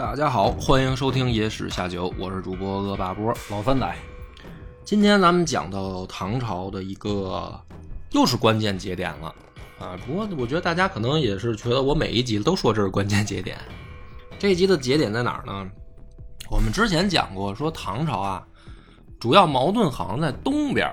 [0.00, 3.34] 大家好，欢迎收听《野史下酒》，我是主播恶霸波。
[3.50, 3.94] 老三仔，
[4.82, 7.52] 今天咱们讲到唐朝的一个
[8.12, 9.34] 又是关键节点了
[9.78, 9.98] 啊！
[10.06, 13.58] 不过我觉得大家可能也是觉得我每一集都说这是关键节点。
[14.38, 15.70] 这一集的节点在哪儿呢？
[16.50, 18.42] 我们之前讲过，说唐朝啊，
[19.20, 20.90] 主要矛盾好像在东边，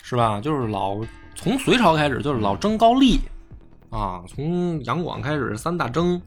[0.00, 0.40] 是吧？
[0.40, 1.00] 就是老
[1.34, 3.18] 从隋朝开始就是老争高丽
[3.90, 6.22] 啊，从杨广开始三大争，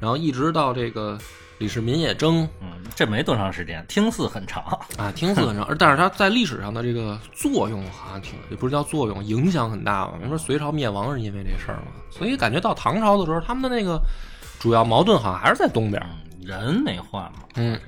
[0.00, 1.18] 然后一直到这个
[1.58, 4.62] 李世民也争嗯，这没多长时间，听似很长。
[4.98, 10.12] 啊，听似很长， 而但是它在历史上的这个作用好像挺，也不是叫作用，影响很大嘛。
[10.22, 14.00] 你说隋朝灭亡是因为这事儿吗，所以感觉到唐朝的时候，他们的那个
[14.58, 16.02] 主要矛盾好像还是在东边。
[16.02, 17.38] 嗯，人没换嘛。
[17.54, 17.80] 嗯，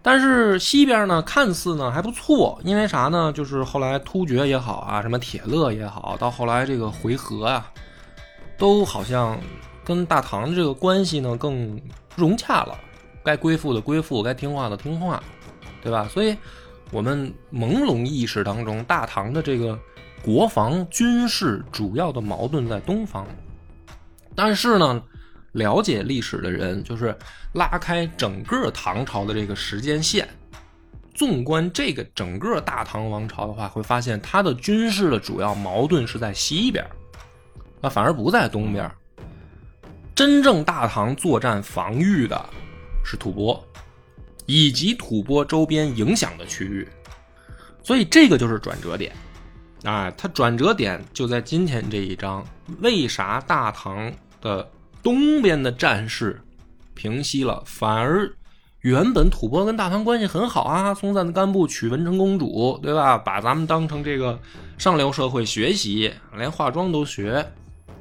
[0.00, 3.30] 但是西边呢，看似呢还不错，因为啥呢？
[3.32, 7.70] 就是后来突厥也好啊，什么铁勒也好，到后来这个回纥啊，
[8.56, 9.38] 都好像
[9.88, 11.80] 跟大唐这个关系呢更
[12.14, 12.78] 融洽了，
[13.24, 15.20] 该归附的归附，该听话的听话，
[15.82, 16.06] 对吧？
[16.08, 16.36] 所以，
[16.92, 19.78] 我们朦胧意识当中，大唐的这个
[20.22, 23.26] 国防军事主要的矛盾在东方，
[24.36, 25.02] 但是呢。
[25.52, 27.16] 了解历史的人，就是
[27.54, 30.28] 拉开整个唐朝的这个时间线，
[31.14, 36.84] 纵观这个整个大唐王朝的话，会发现它的军事的主要矛盾是在西边，
[37.80, 38.88] 啊，反而不在东边。
[40.18, 42.50] 真正大唐作战防御的
[43.04, 43.62] 是吐蕃，
[44.46, 46.88] 以及吐蕃周边影响的区域，
[47.84, 49.14] 所以这个就是转折点。
[49.84, 52.44] 啊，它转折点就在今天这一章。
[52.80, 54.68] 为啥大唐的
[55.04, 56.40] 东边的战事
[56.94, 58.28] 平息了，反而
[58.80, 63.16] 原本吐蕃跟大唐关系很好啊，松赞干部娶文成公主，对吧？
[63.16, 64.36] 把咱们当成这个
[64.78, 67.48] 上流社会学习，连化妆都学，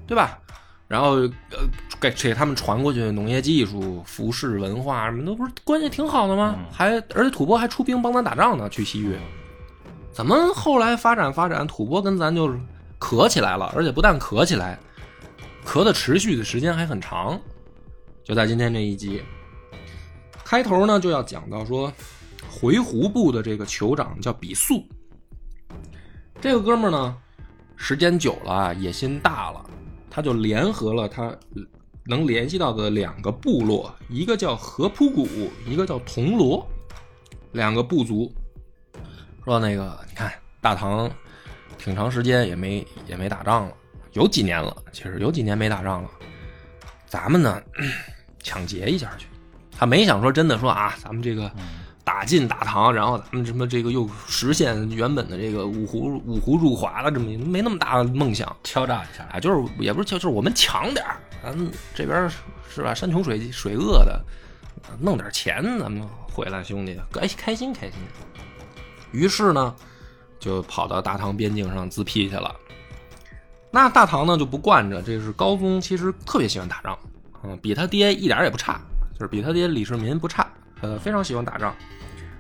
[0.08, 0.40] 对吧？
[0.88, 1.68] 然后呃，
[2.00, 6.56] 给给他们传过去的农业技术、服饰文化什么，都不是关系挺好的吗？
[6.72, 9.18] 还而且吐蕃还出兵帮咱打仗呢，去西域。
[10.12, 12.60] 怎么后来发展发展，吐蕃跟咱就是
[13.00, 14.78] 磕起来了，而且不但磕起来。
[15.66, 17.40] 咳的持续的时间还很长，
[18.24, 19.22] 就在今天这一集
[20.46, 21.92] 开头呢，就要讲到说
[22.50, 24.82] 回鹘部的这个酋长叫比速，
[26.40, 27.18] 这个哥们儿呢，
[27.76, 29.66] 时间久了，野心大了，
[30.10, 31.36] 他就联合了他
[32.08, 35.28] 能联系到的两个部落，一个叫河浦谷，
[35.68, 36.66] 一个叫铜锣，
[37.52, 38.34] 两个部族，
[39.44, 40.32] 说那个你看
[40.62, 41.10] 大唐
[41.78, 43.74] 挺长时间也没也没打仗了。
[44.14, 46.10] 有几年了，其实有几年没打仗了，
[47.06, 47.62] 咱们呢
[48.42, 49.28] 抢劫一下去。
[49.78, 51.52] 他没想说真的说啊，咱们这个
[52.04, 62.30] 打进大唐，然后咱们什么这个又实现原本的这个五湖五湖入华了，这么没那么大的梦想，敲诈一下啊，就是也不是敲，就是我们抢点儿，咱这边
[62.70, 62.94] 是吧？
[62.94, 64.24] 山穷水水饿的，
[65.00, 68.00] 弄点钱，咱们回来，兄弟，哎，开心开心。
[69.12, 69.74] 于是呢，
[70.40, 72.54] 就跑到大唐边境上自辟去了。
[73.72, 76.98] 那大唐呢就不惯着，这是高宗，其实特别喜欢打仗，
[77.44, 78.82] 嗯，比他爹一点也不差，
[79.14, 80.48] 就是比他爹李世民不差，
[80.82, 81.76] 呃，非常喜欢打仗，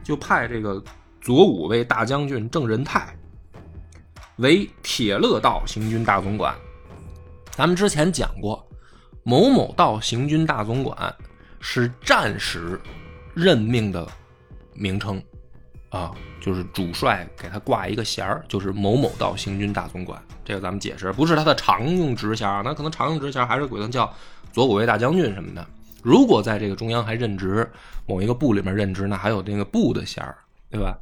[0.03, 0.83] 就派这个
[1.21, 3.15] 左武卫大将军郑仁泰
[4.37, 6.53] 为铁勒道行军大总管。
[7.51, 8.66] 咱们之前讲过，
[9.27, 11.13] 某某道行军大总管
[11.59, 12.79] 是战时
[13.33, 14.07] 任命的
[14.73, 15.21] 名称。
[15.89, 20.21] 啊，就是主帅给他挂一个衔儿，就是某某道行军大总管。
[20.45, 24.13] 这个咱们解释，不是他的常用职衔，那可能常用职衔还是鬼子叫
[24.53, 25.65] 左武卫大将军什么的。
[26.01, 27.69] 如果在这个中央还任职，
[28.05, 30.37] 某一个部里面任职，那还有那个部的衔儿，
[30.71, 30.97] 对吧？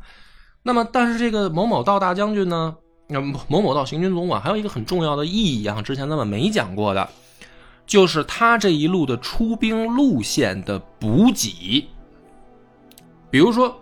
[0.63, 2.75] 那么，但是这个某某道大将军呢，
[3.07, 7.09] 那某某道行军总管还有一个很重要的意义啊，之前咱们没讲过的，
[7.85, 11.85] 就是他这一路的出兵路线的补给，
[13.29, 13.81] 比如说。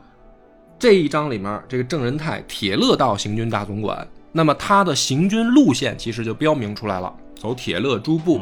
[0.80, 8.42] 这一章里面，这个郑仁泰铁勒道行军大总管，那么他的行军路线其实就标明出来了，走铁勒诸部。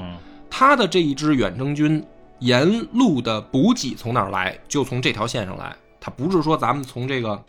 [0.50, 2.04] 他的这一支远征军
[2.40, 4.58] 沿路的补给从哪儿来？
[4.68, 5.76] 就从这条线上来。
[6.00, 7.40] 他不是说咱们从这个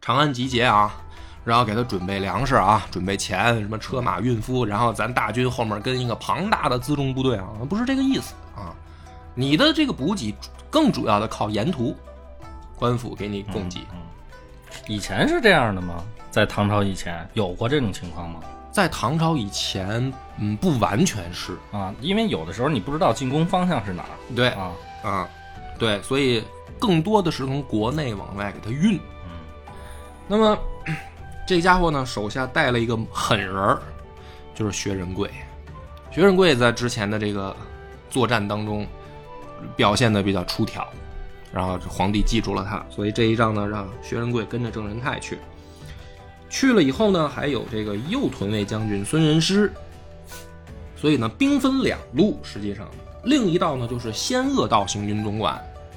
[0.00, 1.02] 长安集结啊，
[1.44, 8.74] 然后给他准备粮食啊，准备钱，什么车马运夫，然后咱大军后面跟一个庞大的辎重部队啊，不是这个意思啊。
[9.34, 10.34] 你的这个补给
[10.70, 11.96] 更主要的靠沿途。
[12.76, 13.80] 官府给你供给，
[14.86, 16.04] 以前是这样的吗？
[16.30, 18.38] 在唐朝以前有过这种情况吗？
[18.70, 24.14] 在唐朝以前，嗯，不完全是啊，因为有的时候你不知道进攻方向是哪儿。
[24.36, 24.70] 对啊
[25.02, 25.28] 啊，
[25.76, 26.44] 对，所以
[26.78, 28.96] 更多的是从国内往外给他运。
[28.96, 29.72] 嗯，
[30.28, 30.56] 那么
[31.48, 33.80] 这家伙呢，手下带了一个狠人儿，
[34.54, 35.30] 就是薛仁贵。
[36.10, 37.56] 薛仁贵在之前的这个
[38.10, 38.86] 作战当中。
[39.74, 40.86] 表现的比较出挑，
[41.52, 45.36] 然后皇帝记住了他，所以这一仗呢，让薛仁贵跟着郑仁泰去。
[46.48, 49.72] 去了以后呢，还有这个右屯卫将军孙仁师，
[50.94, 52.38] 所以呢，兵分两路。
[52.44, 52.86] 实际上，
[53.24, 55.54] 另一道呢就是仙鄂道行军总管，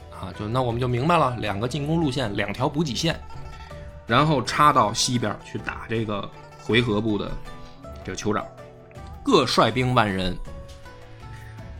[0.09, 3.15] 啊，就那我们就明白了，两个进攻路线，两条补给线，
[4.11, 6.29] 然后插到西边去打这个
[6.61, 7.31] 回纥部的
[8.03, 8.45] 这个酋长，
[9.23, 10.35] 各率兵万人。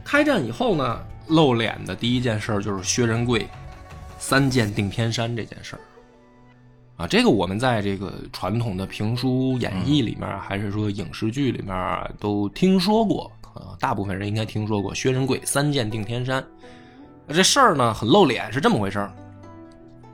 [0.05, 3.45] 开战以后呢，露脸的第一件事就是薛仁贵
[4.17, 5.75] 三箭定天山这件事。
[6.95, 16.41] 啊，这个我们在这个传统的评书演绎里面，还是说影视剧里面都听说过，啊，大部分人应该听说过薛仁贵三箭定天山。
[17.27, 19.13] 这事儿呢很露脸，是这么回事儿。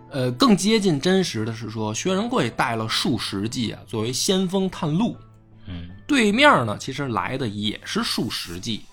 [0.10, 5.16] 呃，更接近真实的是说，薛仁贵带了数十骑啊，作为先锋探路。
[5.68, 8.86] 嗯，对面呢，其实来的也是数十骑，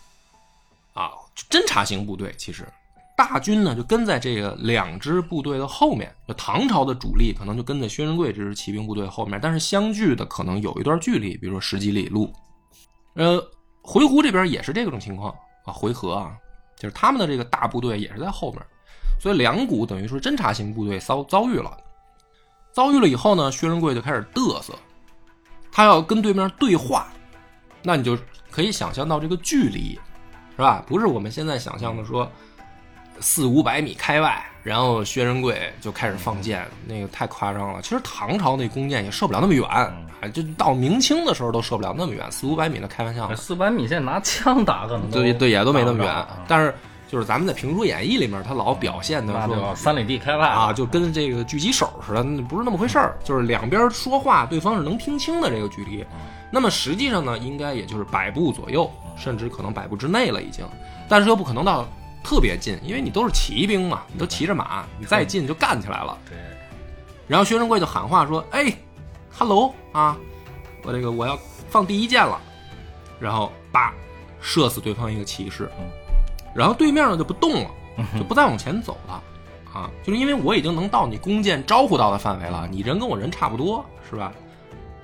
[0.93, 1.11] 啊，
[1.49, 2.67] 侦察型部队，其实。
[3.17, 12.33] 大军呢就跟在这个两支部队的后面，就唐朝的主力可能就跟在薛仁贵这支骑兵部队后面，但是相距的可能有一段距离，比如说十几里路。
[13.15, 13.41] 呃，
[13.83, 15.33] 回鹘这边也是这种情况
[15.65, 16.35] 啊，回纥啊，
[16.77, 18.61] 就是他们的这个大部队也是在后面，
[19.19, 21.77] 所以两股等于说侦察型部队遭遭遇了，
[22.73, 24.75] 遭遇了以后呢，薛仁贵就开始嘚瑟，
[25.73, 27.09] 他要跟对面对话，
[27.83, 28.19] 那你就
[28.51, 29.99] 可以想象到这个距离，
[30.57, 30.85] 是吧？
[30.87, 32.31] 不是我们现在想象的说。
[33.21, 37.81] 四五百米开外，然后薛仁贵就开始放箭，那个太夸张了。
[37.81, 43.33] 其实唐朝那弓箭也射不了那么远，啊，就到明清的时候都射不了那么远，四五百米的开玩笑。
[43.37, 46.27] 四百米现在拿枪打可能对对也都没那么远。
[46.49, 46.75] 但是
[47.09, 53.19] 就是咱们在评书演义里面，他老表现的说三里地开外啊，就跟这个狙击手似的，不是那么回事儿。
[53.25, 56.05] 就是两边说话，对方是能听清的这个距离。
[56.51, 60.65] 那么实际上呢，应该也就是百步左右，甚至可能百步之内了已经。
[61.09, 61.87] 但是又不可能到。
[62.27, 66.17] 特别近，因为你都是骑兵嘛，你都骑着马，你再近就干起来了。
[66.27, 66.39] 对。
[67.27, 68.75] 然后薛仁贵就喊话说：“哎
[69.31, 70.17] ，hello 啊，
[70.85, 72.41] 我这个我要放第一箭了。”
[73.21, 73.93] 然后叭，
[74.41, 75.71] 射死对方一个骑士。
[75.79, 75.85] 嗯。
[76.55, 77.71] 然后对面呢就不动了，
[78.17, 79.23] 就不再往前走了。
[79.73, 84.33] 啊，就是因为我已经能到你弓箭招呼到的范围了，你人跟我人差不多，是吧？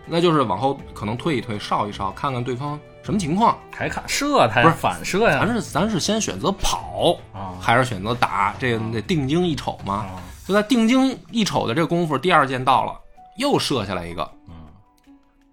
[0.07, 2.79] 那就是往后可能退一退，哨一哨，看看对方。
[3.03, 3.59] 什么情况？
[3.75, 5.39] 还看射，不是反射呀？
[5.41, 7.17] 咱是咱是先选择跑
[7.59, 8.55] 还是选择打？
[8.59, 10.07] 这个得定睛一瞅嘛。
[10.47, 12.93] 就在定睛一瞅的这功夫，第二箭到了，
[13.39, 14.29] 又射下来一个。
[14.49, 14.55] 嗯，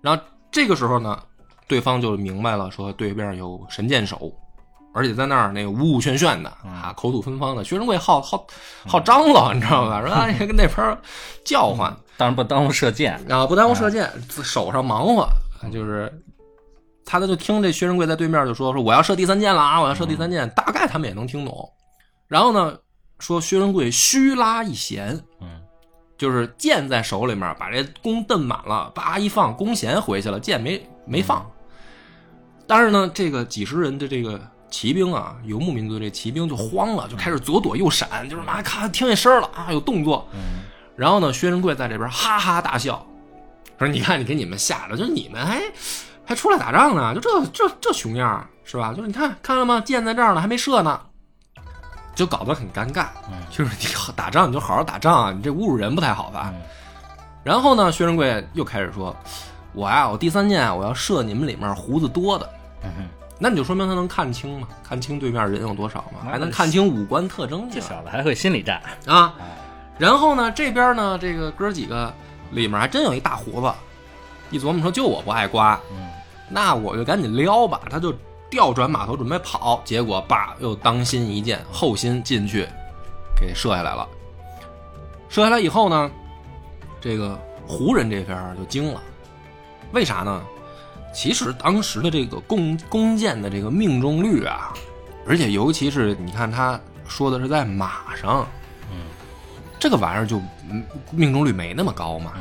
[0.01, 0.21] 然后
[0.51, 1.17] 这个时候呢，
[1.67, 4.31] 对方就明白了，说对面有神箭手，
[4.93, 7.63] 而且在那儿那个呜呜炫炫的啊，口吐芬芳的。
[7.63, 8.45] 薛仁贵好好
[8.85, 10.01] 好张罗，你知道吧？
[10.01, 10.97] 说哎，跟那边
[11.45, 14.09] 叫唤，当然不耽误射箭啊，不耽误射箭，
[14.43, 15.27] 手上忙活
[15.71, 16.11] 就是。
[17.09, 19.79] 他就听这薛仁贵在对面就说说我要射第三箭了啊！
[19.79, 21.71] 我要射第三箭，大概他们也能听懂。
[22.27, 22.77] 然后呢，
[23.17, 25.47] 说薛仁贵虚拉一弦，嗯，
[26.17, 31.49] 就是箭在手里面，把这弓蹬满了，叭一放，弓弦回去了，箭没没放。
[32.67, 40.27] 但是呢，这个几十人的这个骑兵啊，游牧民族这骑兵就慌了，就开始左躲右闪，就是妈咔听见声了啊，有动作。
[40.95, 43.05] 然后呢，薛仁贵在这边哈哈大笑，
[43.79, 45.61] 说：“你看你给你们吓的，就是你们还。”
[46.29, 47.15] 还出来打仗呢？
[47.15, 48.91] 就这这这熊样是吧？
[48.93, 49.79] 就是你看看了吗？
[49.79, 50.99] 箭在这儿呢，还没射呢，
[52.13, 53.05] 就搞得很尴尬。
[53.49, 56.53] 就是你打仗你就好好打仗啊，你这侮辱人不太好吧？
[57.45, 59.15] 然后呢，薛仁贵又开始说
[59.71, 62.49] ：“我呀，我第三箭我要射你们里面胡子多的。”
[63.39, 64.67] 那你就说明他能看清嘛？
[64.83, 66.29] 看清对面人有多少嘛？
[66.29, 67.69] 还能看清五官特征。
[67.69, 69.35] 这小子还会心理战啊！
[69.97, 72.13] 然后呢，这边呢，这个哥几个
[72.51, 73.71] 里面还真有一大胡子。
[74.49, 75.79] 一琢磨说，就我不爱刮。
[76.49, 78.13] 那我就赶紧撩吧，他就
[78.49, 82.65] 调转马头准备跑，结果叭又当心一箭，后心进去，
[83.39, 84.07] 给射下来了。
[85.29, 86.09] 射下来以后呢，
[87.01, 89.01] 这个胡人这边就惊了，
[89.91, 90.41] 为啥呢？
[91.13, 94.73] 其实当时的这个弓弓箭的这个命中率啊，
[95.25, 98.47] 而且尤其是你看他说的是在马上，
[98.91, 98.97] 嗯，
[99.79, 100.41] 这个玩意儿就
[101.11, 102.33] 命中率没那么高嘛，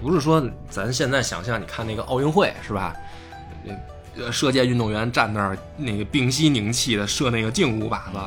[0.00, 2.94] 不是说咱现在想象，你看那个奥运会是吧？
[4.18, 8.18] 呃，射箭运动员站那儿，那个屏息凝气的射那个劲舞靶子，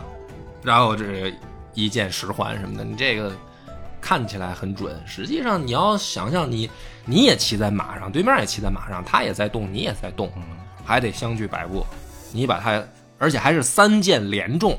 [0.61, 1.33] 然后这
[1.73, 3.31] 一箭十环什么的，你这个
[4.01, 6.69] 看起来很准，实际上你要想象你
[7.05, 10.31] 你也骑在马上，对面也骑在马上，他也在动，你也在动，
[10.85, 11.85] 还得相距百步，
[12.31, 12.83] 你把他，
[13.17, 14.77] 而且还是三箭连中，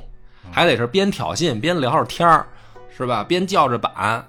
[0.51, 2.47] 还得是边挑衅边聊着天儿，
[2.97, 3.23] 是吧？
[3.23, 4.27] 边叫着板，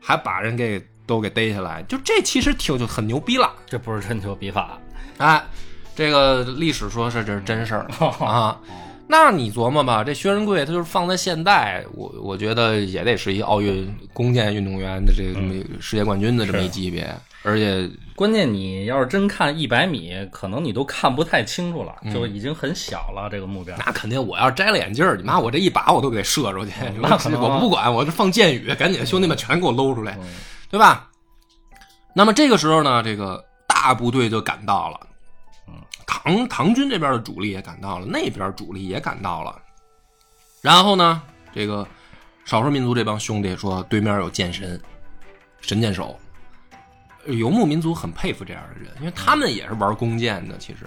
[0.00, 4.78] 还把人给都给逮下来，就这其实挺就很牛逼了，这不是春秋笔法。
[5.18, 5.42] 哎，
[5.94, 7.86] 这个历史说是这是真事儿
[8.24, 8.58] 啊。
[9.12, 23.76] 那你琢磨吧，这薛仁贵他就是放在现代，我我觉得也得是一奥运弓箭运动员的这个这么世界冠军的这么一级别，而且关键你要是真看一百米，可能你都看不太清楚了，嗯就已经很小了这个目标。
[23.84, 30.26] 那肯定我要摘了眼镜儿，你妈我这一把我都给射出去，那我不管，我这放箭雨，赶紧兄弟们全给我搂出来，嗯
[30.70, 31.10] 对吧？
[32.14, 34.98] 那么这个时候呢，这个大部队就赶到了，
[36.12, 39.58] 唐唐军这边的主力也赶到了，那边主力也赶到了。
[40.60, 41.22] 然后呢，
[41.54, 41.86] 这个
[42.44, 44.78] 少数民族这帮兄弟说，对面有剑神，
[45.62, 46.18] 神箭手。
[47.24, 50.80] 呃游牧民族很佩服这样的人，因为他们也是玩弓箭的，其实，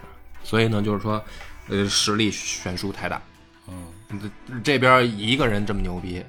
[0.43, 1.23] 所以呢，就是说，
[1.69, 3.19] 呃，实力悬殊太大。
[3.67, 6.23] 嗯，这这边一个人这么牛逼，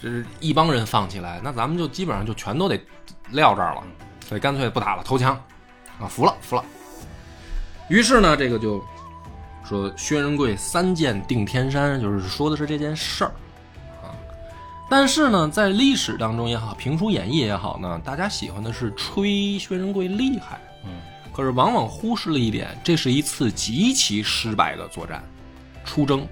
[0.00, 2.80] 这是一帮人放起来，那咱们就基本上就全都得
[3.32, 3.82] 撂这儿了，
[4.26, 5.34] 所以干脆不打了，投降，
[6.00, 6.64] 啊，服了，服了。
[7.90, 8.80] 于是呢，这个就
[9.64, 13.32] 说薛仁贵三箭定天山，就是说的是这件事儿
[14.00, 14.14] 啊。
[14.88, 20.92] 但是呢，在历史当中也好，评书演绎也好呢，大家喜欢的是吹薛仁贵厉害，嗯，
[21.34, 25.20] 可是往往忽视了一点，这是一次极其失败的作战，
[25.84, 26.24] 出征。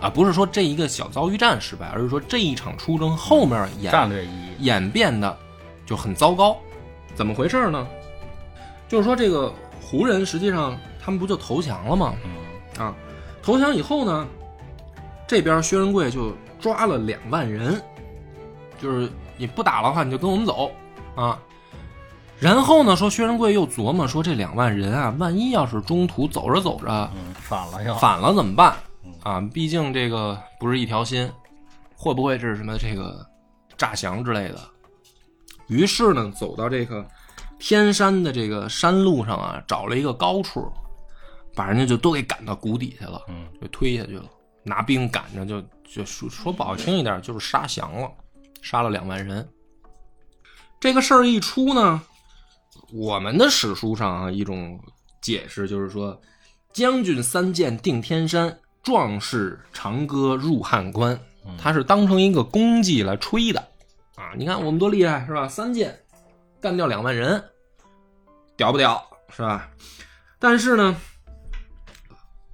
[0.00, 4.64] 啊，不是说这一个小遭遇战失败，而是说这一场出征后面演战略意义。
[4.64, 5.36] 演变的
[5.84, 6.56] 就很糟糕。
[7.16, 7.84] 怎么回事呢？
[8.88, 9.52] 就是说这个
[9.92, 12.14] 胡人实际上他们不就投降了吗？
[12.24, 12.94] 嗯啊，
[13.42, 14.26] 投降以后呢，
[15.28, 17.78] 这边薛仁贵就抓了两万人，
[18.80, 19.06] 就是
[19.36, 20.70] 你不打的话，你就跟我们走
[21.14, 21.38] 啊。
[22.40, 27.94] 然后呢，说薛仁贵又琢磨说，这两万人啊，万一要是中途走着走着嗯，反了要。
[27.96, 28.74] 反了怎么办？
[29.22, 31.30] 啊，毕竟这个不是一条心，
[31.94, 33.24] 会不会这是什么这个
[33.76, 34.58] 诈降之类的？
[35.66, 37.06] 于是呢，走到这个
[37.62, 40.68] 天山的这个山路上啊，找了一个高处，
[41.54, 44.24] 把人家就都给赶到谷底下了，嗯，就推下去了，
[44.64, 48.10] 拿兵赶着就就说说不好听一点，就是杀降了，
[48.62, 49.48] 杀了两万人。
[50.80, 52.02] 这个事儿一出呢，
[52.92, 54.76] 我们的史书上啊一种
[55.20, 56.20] 解释就是说，
[56.72, 61.16] 将军三箭定天山，壮士长歌入汉关。
[61.56, 63.60] 他是当成一个功绩来吹的
[64.16, 64.34] 啊！
[64.36, 65.46] 你看我们多厉害是吧？
[65.46, 65.96] 三箭
[66.60, 67.42] 干掉两万人，
[68.62, 69.68] 屌不屌是吧？
[70.38, 70.96] 但是呢，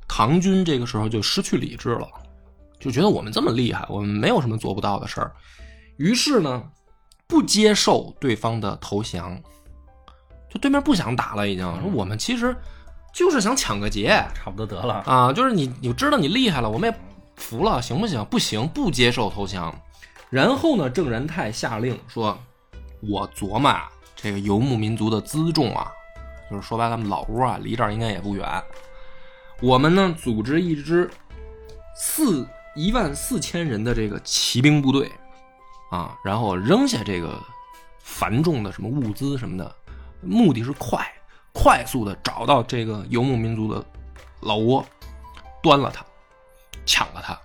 [0.08, 2.08] 唐军这个时候就失去理智了，
[2.80, 5.30] 就觉得我们这么厉害，我们没有什么做不到的事儿，
[5.98, 6.64] 于是呢，
[7.26, 9.38] 不接受对方的投降，
[10.48, 12.56] 就对面不想打了，已经说我们其实
[13.12, 15.02] 就是想抢个劫，差不多得了。
[15.04, 16.98] 啊，就是你，你知道你厉害了，我们也
[17.36, 18.24] 服了，行不行？
[18.30, 19.78] 不行，不接受投降。
[20.30, 22.38] 然后呢，郑仁泰下令说
[23.06, 25.90] ：“我琢磨啊，这个游牧民族的辎重啊，
[26.50, 28.46] 就是说白了，他们老窝啊，离这儿应该也不远。
[29.60, 31.10] 我们呢，组织一支
[31.96, 35.10] 四一万四千人的这个骑兵部队
[35.90, 37.42] 啊，然后扔下这个
[37.98, 39.74] 繁重的什么物资什么的，
[40.22, 41.04] 目的是快，
[41.52, 43.84] 快速的找到这个游牧民族的
[44.40, 44.84] 老窝，
[45.62, 46.04] 端了它，
[46.86, 47.38] 抢了它，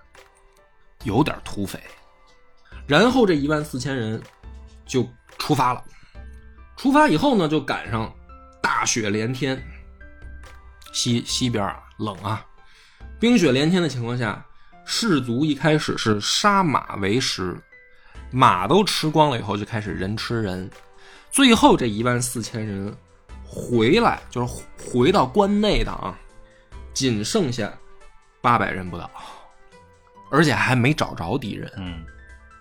[1.02, 1.80] 有点土匪。
[2.86, 4.22] 然后这一万四千人
[4.86, 5.04] 就
[5.38, 5.82] 出发了。
[6.76, 8.12] 出发以后呢，就赶上
[8.64, 9.62] 大雪连天，
[10.90, 12.42] 西西边啊冷啊，
[13.20, 14.42] 冰雪连天的情况下，
[14.86, 17.54] 士卒一开始是杀马为食，
[18.30, 20.70] 马都吃光了以后，就开始人吃人。
[21.30, 22.96] 最后这一万四千人
[23.46, 26.18] 回来，就是回到关内的啊，
[26.94, 27.70] 仅剩下
[28.40, 29.10] 八百人不到，
[30.30, 31.70] 而且还没找着敌人。
[31.76, 32.02] 嗯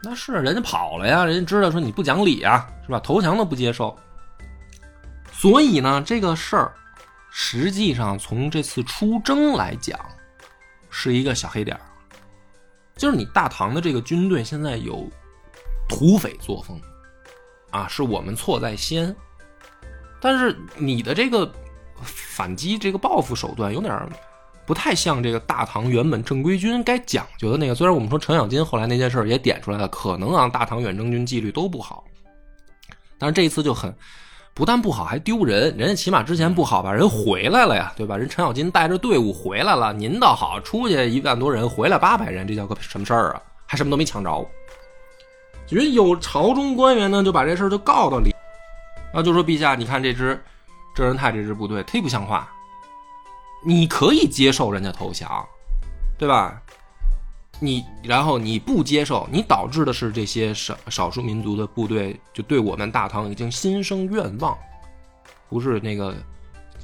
[0.05, 2.99] 那是人家跑了呀，人家知道说你不讲理啊，是吧？
[2.99, 3.97] 投降都不接受。
[5.43, 6.73] 所以呢，这个事儿
[7.29, 9.99] 实际上从这次出征来讲，
[10.89, 11.83] 是一个小黑点儿，
[12.95, 15.05] 就是你大唐的这个军队现在有
[15.89, 16.79] 土匪作风，
[17.71, 19.13] 啊，是我们错在先，
[20.21, 21.51] 但是你的这个
[22.01, 24.09] 反击、这个报复手段有点
[24.65, 27.75] 不太像这个大唐原本正规军该讲究的那个。
[27.75, 32.05] 虽然我们说程咬金后来那件事也点出来了，可能啊大唐远征军纪律都不好，
[33.17, 33.93] 但是这一次就很
[34.55, 35.75] 不但不好，还丢人。
[35.75, 38.15] 人家起码之前不好吧，人回来了呀，对吧？
[38.15, 43.41] 人程咬金带着队伍回来了，您倒好，出去一万多人，回来八百人，这叫个什么事儿啊？
[43.65, 44.47] 还什么都没抢着。
[45.69, 48.35] 人有朝中官员呢，就把这事儿就告到里，
[49.11, 50.39] 然后就说陛下，你看这支
[50.95, 52.47] 郑仁泰这支部队忒不像话。
[53.65, 55.27] 你可以接受人家投降，
[56.17, 56.61] 对吧？
[57.63, 64.57] 你然后你不接受，你导致的是这些少少数民族的部队就对我们大唐已经心生怨望，
[65.49, 66.15] 不是那个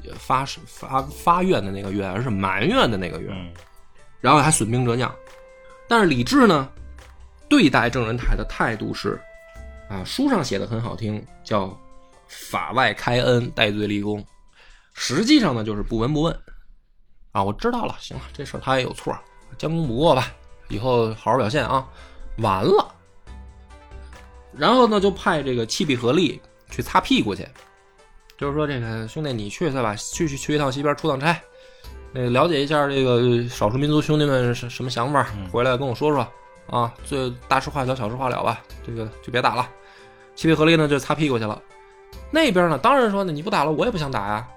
[0.06, 3.32] 呃发发发怨的那个怨，而是埋怨的那个怨。
[3.32, 3.52] 嗯
[4.22, 5.10] 然后还损兵折将。
[5.88, 6.70] 但是李治呢，
[7.48, 9.18] 对待郑仁泰的态度是，
[9.90, 11.74] 啊，书上写的很好听，叫
[12.28, 14.22] 法外开恩，戴罪立功。
[14.94, 16.38] 实际上呢，就是不闻不问。
[17.32, 19.18] 啊，我知道了，行了，这事儿他也有错，
[19.58, 20.30] 将功补过吧，
[20.70, 21.86] 以后好好表现啊。
[22.38, 22.88] 完了，
[24.54, 27.46] 然后呢，就派这个契必合力去擦屁股去，
[28.38, 31.38] 就是说这个兄弟你去去吧，去去去一趟西边出趟差，
[32.14, 36.26] 那了解一下这个少数民族兄弟们是什么想法，回来跟我说说
[36.70, 36.94] 啊。
[37.06, 39.70] 这大事化小，小事化了吧，这个就别打了。
[40.36, 41.62] 契必合力呢就擦屁股去了，
[42.32, 44.48] 那边呢当然说呢你不打了，我也不想打呀。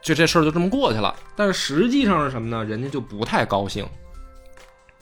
[0.00, 2.64] 就这事儿就这么过去了，但是实际上是什么呢？
[2.64, 3.86] 人家就不太高兴，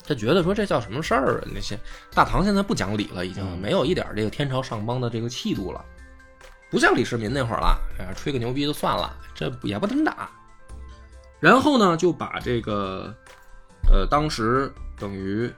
[0.06, 1.48] 他觉得说这叫什么事儿啊？
[1.54, 1.78] 那些
[2.12, 5.84] 大唐现在不讲理了，已经没有一点这个天朝上邦的这个气度了，
[6.70, 10.30] 不像李世民那会儿了，哎，吹个牛逼就算了，这也不怎么打。
[11.38, 13.14] 然后呢，就把这个
[13.90, 15.50] 呃，当时等于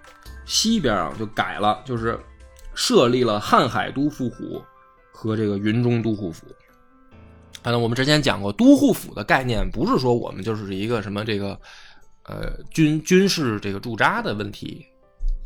[0.45, 2.19] 西边啊就改了，就是
[2.75, 4.63] 设立了瀚海都护府
[5.13, 6.47] 和这个云中都护府。
[7.63, 11.59] 反正我们之前讲过，都护府的概念不是说我们就是一个什么这个，
[12.33, 14.87] 呃，军军事这个驻扎的问题。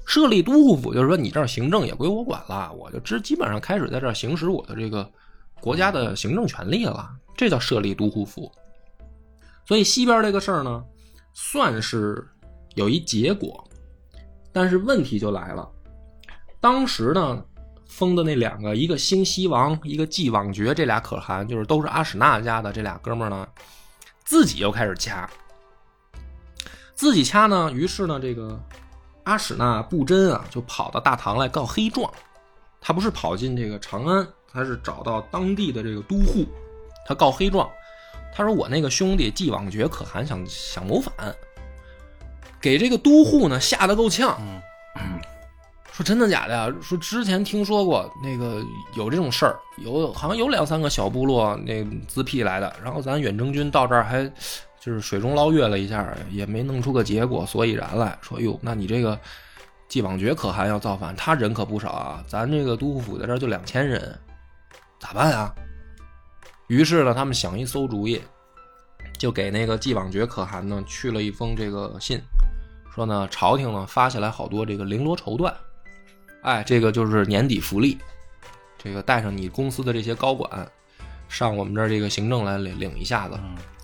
[0.07, 5.11] 设立都护府就是说，你这儿行政也归我管了，我就基基本上开始在这儿行使我的这个
[5.61, 7.11] 国家的行政权利了。
[7.37, 8.49] 这叫设立都护府。
[9.66, 10.85] 所以西边这个事儿呢，
[11.35, 12.25] 算是
[12.76, 13.69] 有一结果，
[14.52, 15.69] 但是问题就来了，
[16.61, 17.45] 当时呢。
[17.88, 23.49] 封的那两个，一个兴西王，一个继王爵，这俩可汗就是都是阿史那家的这俩哥们儿呢，
[24.25, 25.31] 自己又开始掐，
[26.97, 28.59] 自己掐呢，于是呢，这个
[29.25, 32.11] 阿史那布真啊，就跑到大唐来告黑状，
[32.81, 36.47] 他不是跑进这个长安，他是找到当地的这个都护，
[37.07, 37.69] 他告黑状，
[38.35, 41.13] 他说我那个兄弟既往觉可汗想想谋反，
[42.61, 44.37] 给这个都护呢吓得够呛。
[45.93, 46.75] 说真的假的呀？
[46.82, 48.63] 说之前听说过那个
[48.95, 54.30] 有这种事儿，有好像有两三个小部落那自辟来的，然后咱远征军到这儿还
[54.87, 58.17] 就是水中捞月了一下，也没弄出个结果所以然来。
[58.23, 59.19] 说哟，那你这个
[59.89, 64.17] 继王爵可汗要造反，他人可不少啊，咱这个都护府在这儿就两千人，
[65.01, 65.53] 咋办啊？
[66.69, 68.23] 于是呢，他们想一馊主意，
[69.19, 72.21] 就给那个继王爵可汗呢去了一封这个信，
[72.95, 75.53] 说呢朝廷呢发下来好多这个绫罗绸缎。
[76.43, 77.99] 哎，这个就是年底福利，
[78.79, 80.71] 这个带上你公司的这些高管，
[81.29, 83.37] 上我们这儿这个行政来领领一下子，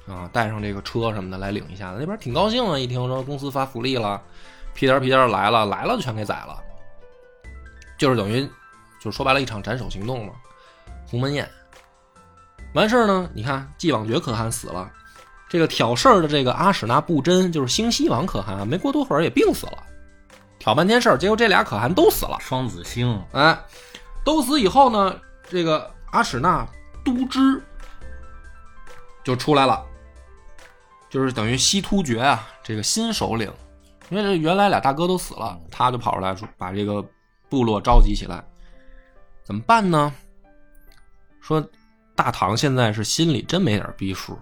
[0.06, 4.20] 啊，带上这个车什么的来领一下子，那边挺高兴啊，一听说公司发福利了，
[4.74, 6.58] 屁颠屁颠来了，来了就全给宰了，
[7.96, 8.42] 就是等于，
[9.00, 10.32] 就是说白了，一场斩首行动嘛，
[11.06, 11.48] 鸿门宴。
[12.74, 14.90] 完事儿呢，你看继往爵可汗死了，
[15.48, 19.84] 这个挑事儿的这个阿史那布真，就是兴西王可汗，没过多会儿也病死了。
[20.58, 22.38] 挑半天事儿，结果这俩可汗都死了。
[22.40, 23.58] 双子星，哎，
[24.24, 25.14] 都死以后呢，
[25.50, 26.66] 这个阿史那
[27.04, 27.62] 都知
[29.22, 29.84] 就出来了，
[31.12, 33.52] 就是等于西突厥啊，这个新首领，
[34.08, 37.04] 因为这原来俩大哥都死了，他就跑出来说把这个
[37.50, 38.42] 部落召集起来，
[39.44, 40.10] 怎么办呢？
[41.42, 41.62] 说
[42.14, 44.38] 大唐现在是心里真没点逼数，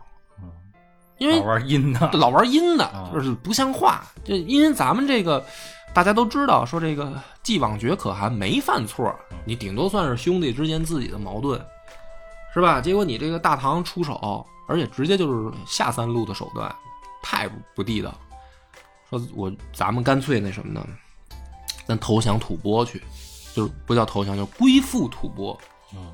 [1.19, 5.45] 因为老玩阴的，老玩阴的，就是不像话，就因为咱们这个。
[5.93, 9.13] 大家都知道，说这个既往绝可汗没犯错，
[9.45, 11.61] 你顶多算是兄弟之间自己的矛盾，
[12.55, 12.81] 是吧？
[12.81, 16.73] 结果你这个大唐出手，而且直接就是下三路的手段，
[17.21, 18.15] 太不地道。
[19.11, 20.87] 说我咱们干脆那什么呢？
[21.87, 23.03] 咱投降吐蕃去，
[23.53, 25.59] 就是不叫投降，叫归附吐蕃。
[25.93, 26.13] 嗯。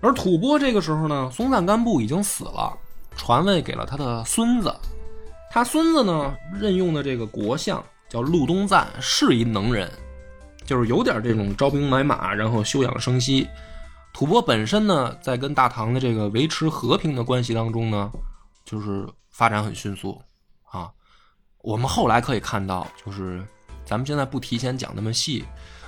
[0.00, 2.76] 而吐蕃这个时候呢，松赞干布已经死了，
[3.16, 4.74] 传位给了他的孙子。
[5.50, 7.82] 他孙子呢，任用的这个国相。
[8.06, 9.90] 叫陆东赞是一能人，
[10.64, 13.48] 就是有点这种招兵买马，然后休养生息。
[14.14, 18.12] 吐蕃本身呢，在跟大唐的这个维持和平的关系当中呢，
[18.64, 20.22] 就是发展很迅速
[20.70, 20.88] 啊。
[21.62, 23.44] 我们后来可以看到，就是
[23.84, 25.44] 咱们现在不提前讲那么细，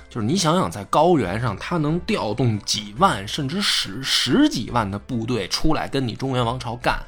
[0.09, 7.01] 就是你想想，在高原上，他能调动几万甚至十十几万的部队出来跟你中原王朝干，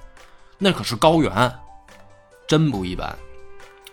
[0.58, 1.53] 那可是高原，
[2.47, 3.13] 真不一般。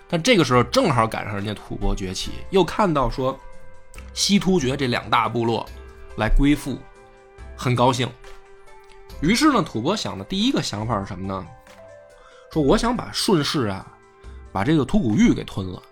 [0.06, 3.36] 但这个时候正好赶上人家吐蕃崛起，又看到说
[4.14, 5.66] 西突厥这两大部落
[6.16, 6.78] 来归附，
[7.56, 8.08] 很高兴。
[9.20, 11.46] 于是呢，吐蕃想的第一个想法是什么呢？
[12.52, 13.86] 说我想把顺势啊，
[14.52, 15.82] 把这个吐谷玉给吞了。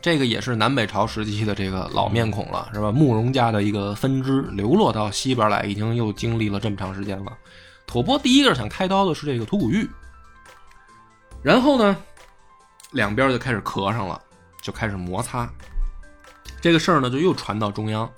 [0.00, 2.90] 这个也是南北朝时期的这个老面孔了，是吧？
[2.90, 7.36] 慕容家的一个分支流落到西边来，已经又经历了这么长时间了。
[7.86, 9.88] 吐蕃第一个想开刀的是这个吐谷玉，
[11.42, 11.96] 然后呢？
[12.90, 14.20] 两边就开始磕上了，
[14.60, 15.48] 就开始摩擦。
[16.60, 18.10] 这个事儿呢，就又传到中央。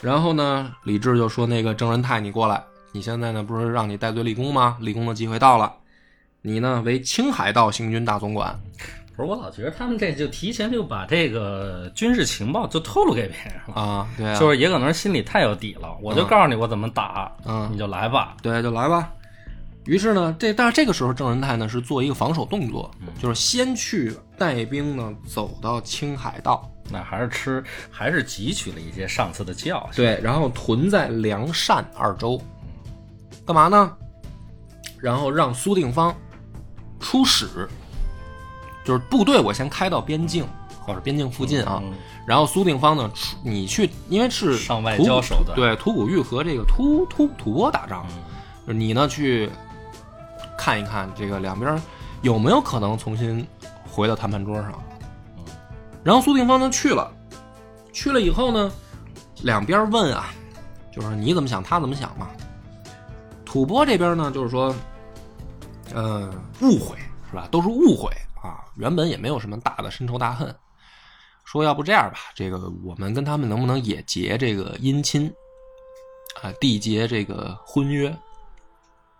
[0.00, 4.76] 然后呢，李治就说：“那个郑仁泰，你过来，你现在呢不是让你戴罪立功吗？
[4.80, 5.72] 立功的机会到了，
[6.42, 8.58] 你呢为青海道行军大总管。
[9.16, 18.36] 不是，我老觉得他们这就提前就把这个军事情报就透露给别人了，啊，对啊，就是也可能心里太有底了，我就告诉你我怎么打，嗯你就来吧。
[18.42, 19.10] 对，就来吧。
[19.86, 30.04] 于是呢，这但是这个时候郑仁泰呢是做一个防守动作，就是先去带兵呢走到青海道，那还是吃，还是汲取了一些上次的教训。
[30.04, 32.40] 对，然后屯在凉善二州，
[33.44, 33.92] 干嘛呢？
[35.00, 36.14] 然后让苏定方
[36.98, 37.68] 出使，
[38.84, 40.46] 就是部队我先开到边境
[40.80, 41.92] 或者边境附近啊，嗯
[42.26, 48.06] 然后苏定方呢，出你去，因为是上外交手段对，吐谷玉和这个吐突吐蕃打仗，
[48.66, 49.50] 就是你呢去
[50.58, 51.80] 看一看这个两边
[52.22, 53.46] 有没有可能重新
[53.88, 54.72] 回到谈判桌上。
[56.06, 57.12] 然后苏定方就去了，
[57.92, 58.70] 去了以后呢，
[59.42, 60.32] 两边问啊，
[60.92, 62.30] 就是你怎么想，他怎么想嘛。
[63.44, 64.72] 吐蕃这边呢，就是说，
[65.92, 66.96] 呃，误会
[67.28, 67.48] 是吧？
[67.50, 68.08] 都是误会
[68.40, 70.54] 啊，原本也没有什么大的深仇大恨。
[71.44, 75.26] 说要不这样吧，这个我们跟他们能不能也结这个姻亲
[76.40, 78.16] 啊，缔结这个婚约？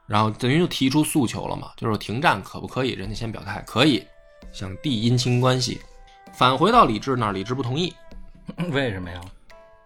[0.07, 2.91] 然后等于就提出诉求了嘛，就是停战可不可以？
[2.91, 4.07] 人家先表态可以，
[4.53, 5.81] 想缔姻亲关系。
[6.37, 7.95] 返回到李治那儿，李治不同意。
[8.71, 9.19] 为什么呀？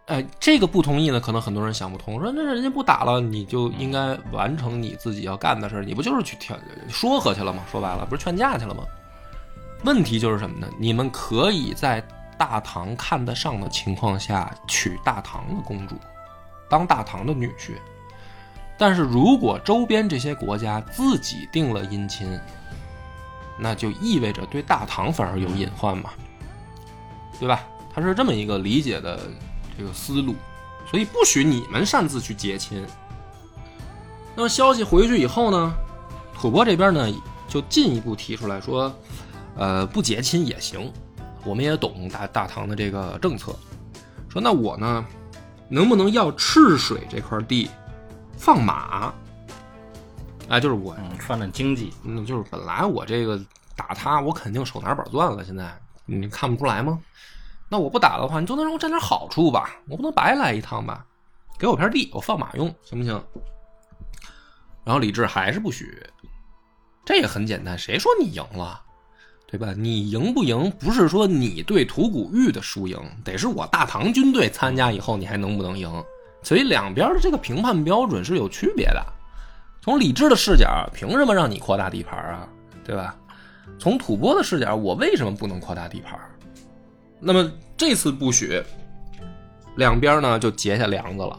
[0.06, 6.56] 哎，这个不同意呢，可能很多人想不通，说那人家不打了，你就应该完成你自己要干的事儿，你不就是去调
[6.88, 7.62] 说和去了吗？
[7.70, 8.82] 说白了，不是劝架去了吗？
[9.84, 10.68] 问题就是什么呢？
[10.76, 12.02] 你们可以在
[12.36, 15.94] 大唐看得上的情况下娶大唐的公主，
[16.68, 17.74] 当大唐的女婿，
[18.76, 22.36] 但是如果周边这些国家自己定了姻亲，
[23.56, 26.10] 那就意味着对大唐反而有隐患嘛，
[27.40, 27.64] 对吧？
[27.92, 29.18] 他是这么一个理解的
[29.76, 30.36] 这个思路，
[30.88, 32.86] 所以不许你们擅自去结亲。
[34.36, 35.74] 那么消息回去以后呢，
[36.32, 37.12] 吐蕃这边呢
[37.48, 38.94] 就进一步提出来说，
[39.56, 40.92] 呃，不结亲也行，
[41.44, 43.56] 我们也懂大大唐的这个政策，
[44.28, 45.04] 说那我呢，
[45.68, 47.68] 能不能要赤水这块地
[48.36, 49.12] 放马？
[50.48, 53.36] 哎，就是我嗯，串串经济，嗯，就是本来我这个
[53.74, 55.76] 打他，我肯定手拿板攥了，现在
[56.06, 56.98] 你看不出来吗？
[57.72, 59.70] 那我不打的话，你总得让我占点好处吧？
[59.88, 61.06] 我不能白来一趟吧？
[61.56, 63.22] 给我片地，我放马用，行不行？
[64.82, 66.04] 然后李治还是不许，
[67.04, 68.82] 这也很简单，谁说你赢了，
[69.46, 69.72] 对吧？
[69.76, 76.04] 你赢不赢，不是说你对吐谷玉的输赢，得是我大唐军队参加以后，你还能不能赢？
[76.42, 79.06] 所以两边的这个评判标准是有区别的。
[79.80, 82.48] 从李治的视角，凭什么让你扩大地盘啊？
[82.84, 83.14] 对吧？
[83.78, 86.18] 从吐蕃的视角，我为什么不能扩大地盘？
[87.20, 88.62] 那么这次不许，
[89.76, 91.38] 两边呢就结下梁子了，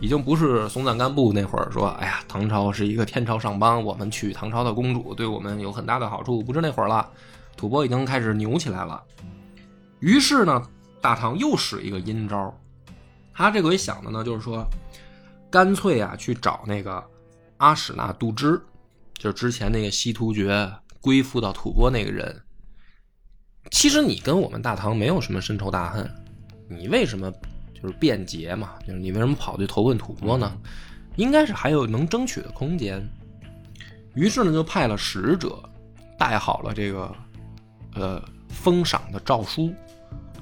[0.00, 7.06] 已经不是松赞干布那会儿说，哎呀，唐朝是一个天朝上邦，我们娶唐朝的公主对我们有很大的好处，不是那会儿了。
[7.56, 9.02] 吐蕃已经开始牛起来了。
[9.98, 10.62] 于是呢，
[11.02, 12.58] 大唐又使一个阴招，
[13.34, 14.66] 他这回想的呢，就是说，
[15.50, 17.04] 干脆啊去找那个
[17.58, 18.58] 阿史那杜支，
[19.14, 22.40] 就是之前那个西突厥归附到吐蕃那个人。
[23.70, 26.10] 其实你跟我们大唐没有什么深仇大恨，
[26.68, 27.30] 你为什么
[27.74, 28.70] 就是变节嘛？
[28.86, 30.56] 就是你为什么跑去投奔吐蕃呢？
[31.16, 33.06] 应该是还有能争取的空间。
[34.14, 35.62] 于是呢，就派了使者，
[36.18, 37.14] 带好了这个
[37.94, 39.72] 呃封赏的诏书，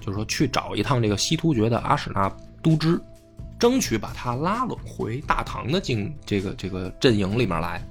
[0.00, 3.00] 就是说去找一趟这个西突厥的阿史那都支，
[3.59, 7.83] 争取把他拉拢回大唐的境这个这个阵营里面来。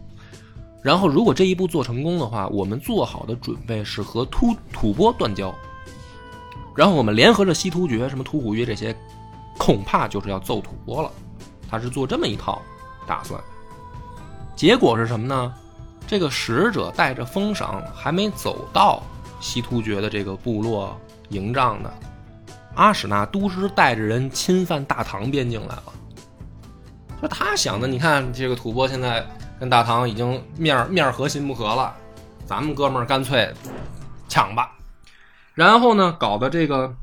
[0.81, 5.53] 然后，如果这一步做成功的话，我们做好的准备是和突吐蕃断交，
[6.75, 8.95] 然后我们联合着西突厥、什么吐谷约这些，
[9.57, 11.11] 恐怕就是要揍吐蕃了。
[11.69, 12.61] 他是做这么一套
[13.05, 13.41] 打算。
[14.55, 15.53] 结果是什么呢？
[16.07, 19.03] 这个使者带着封赏还没走到
[19.41, 20.97] 西突厥的这个部落
[21.29, 21.91] 营帐呢，
[22.75, 25.93] 阿史那都支带着人侵犯大唐边境来了。
[27.21, 29.25] 就他想的，你看这个吐蕃现在
[29.59, 31.95] 跟大唐已经面面和心不和了，
[32.45, 33.53] 咱们哥们儿干脆
[34.27, 34.75] 抢吧。
[35.53, 36.93] 然后呢，搞的这个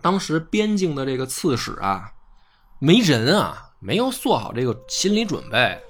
[0.00, 2.12] 当时边境的这个刺史啊，
[2.78, 5.80] 没人啊，没有做好这个心理准备，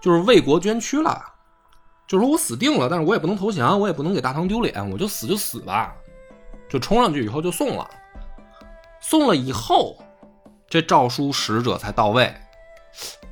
[0.00, 1.24] 就是为国捐躯了。
[2.06, 5.94] 就是我死定了，但是我也不能投降，我也不能给大唐丢脸，我就死就死吧，
[6.66, 7.86] 就冲上去以后就送了。
[9.00, 9.96] 送了以后，
[10.70, 12.34] 这诏书使者才到位。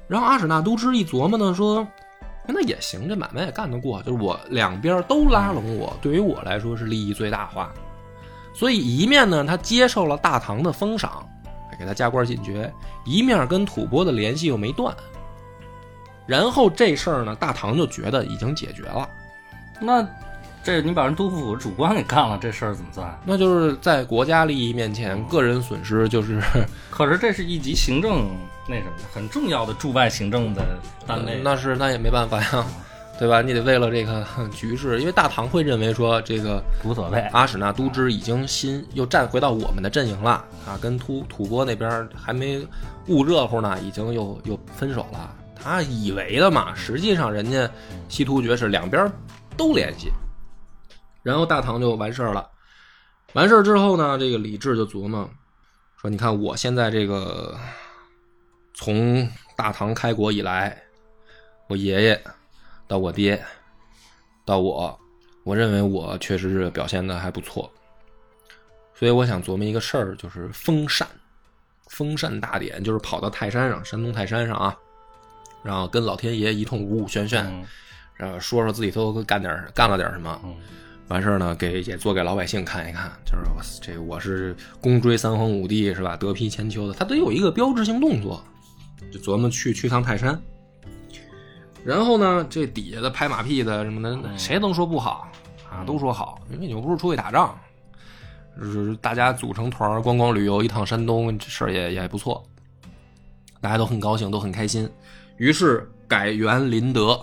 [0.09, 1.87] 然后阿史那都支一琢磨呢，说
[2.47, 4.03] ：“那也行，这买卖也干得过。
[4.03, 7.73] 就是我两边都拉拢我，对于我来说是利益最大化。
[8.55, 11.29] 所以一面呢，他接受了大唐的封赏，
[11.79, 12.71] 给他加官进爵；
[13.05, 14.95] 一面跟吐蕃的联系又没断。
[16.25, 19.09] 然后这事儿呢，大唐就觉得已经解决了。
[19.81, 20.07] 那
[20.63, 23.21] 这你把人都督府主官给干了，这事儿怎么算？
[23.25, 26.41] 那就是在国家利益面前，个人损失就是。
[26.91, 28.27] 可是这是一级行政
[28.69, 30.63] 那什么很重要的驻外行政的
[31.07, 32.67] 单位，那是那也没办法呀，
[33.19, 33.41] 对吧？
[33.41, 37.21] 你得为了这个 局势，因为大唐会认为说这个无所谓。
[37.33, 42.67] 阿史那都知已经新又站回到我们的阵营了啊，跟吐吐蕃那边还没
[43.07, 45.33] 捂热乎呢，已经又又分手了。
[45.55, 47.69] 他以为的嘛，实际上人家
[48.09, 49.11] 西突厥是两边
[49.57, 50.11] 都联系。
[51.23, 52.47] 然后大唐就完事儿了，
[53.33, 55.29] 完事儿之后呢，这个李治就琢磨
[56.01, 57.57] 说：“你看我现在这个
[58.77, 60.77] 从大唐开国以来，
[61.67, 62.23] 我爷爷
[62.87, 63.43] 到我爹
[64.45, 64.97] 到我，
[65.45, 67.73] 我认为我确实是表现的还不错，
[68.95, 71.09] 所以我想琢磨一个事儿，就是封禅，
[71.87, 74.77] 封禅大典，就是跑到泰山上，山东泰山上啊，
[75.63, 77.67] 然后跟老天爷一通五五宣宣，
[78.15, 80.39] 然后说说自己都干点干了点什么。”
[81.09, 86.17] 完事儿呢，给也做给老百姓看一看，就是这我是功追三皇五帝是吧？
[86.17, 88.45] 得披千秋的，他得有一个标志性动作，
[89.13, 90.41] 就琢磨去去趟泰山。
[91.85, 95.31] 然后呢，这底下的拍马屁的什么的，谁能说不好
[95.71, 95.85] 啊？
[95.85, 97.57] 都说好，因为你又不是出去打仗，
[98.61, 102.43] 就是大家组成团观光旅游一趟山东，这事儿也也不错，
[103.61, 104.89] 大家都很高兴，都很开心。
[105.37, 107.21] 于是改元麟德，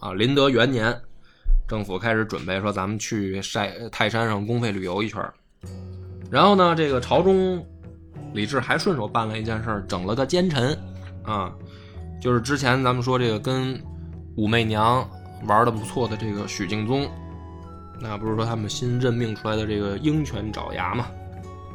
[0.00, 0.94] 啊，麟德元年。
[1.66, 5.22] 政府开始准备说，咱们去晒泰山上公费旅游一圈
[6.30, 7.62] 然后呢，这个朝中
[8.32, 10.74] 李治还顺手办了一件事，整了个奸臣
[11.28, 11.52] 啊，
[12.22, 13.78] 就是之前咱们说这个跟
[14.36, 15.06] 武媚娘
[15.46, 17.06] 玩的不错的这个许敬宗，
[18.00, 21.06] 那不是说他们新任命出来的这个鹰犬爪牙嘛？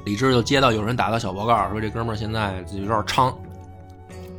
[0.05, 3.31] 李治就接到有人打的小报告，说这哥们儿现在有点猖，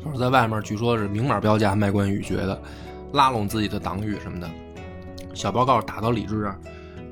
[0.05, 2.61] 就是在外面据说是明码标价卖官鬻爵的，
[3.13, 4.51] 拉拢自己的党羽什么的。
[5.33, 6.59] 小报告打到李治这儿，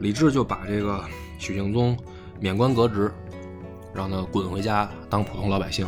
[0.01, 1.03] 李治就把这个
[1.39, 1.97] 许敬宗
[2.41, 3.13] 免官革职，
[3.95, 5.87] 让他滚回家当普通老百姓。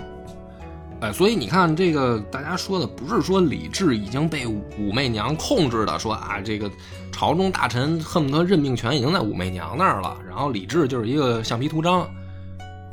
[1.05, 6.71] 哎，所以你看，这个大家说的不是说李治已经被武媚娘控制的，说啊，这个
[7.13, 12.09] 朝中大臣恨不得任命权已经在武媚娘那儿了，然后李治就是一个橡皮图章。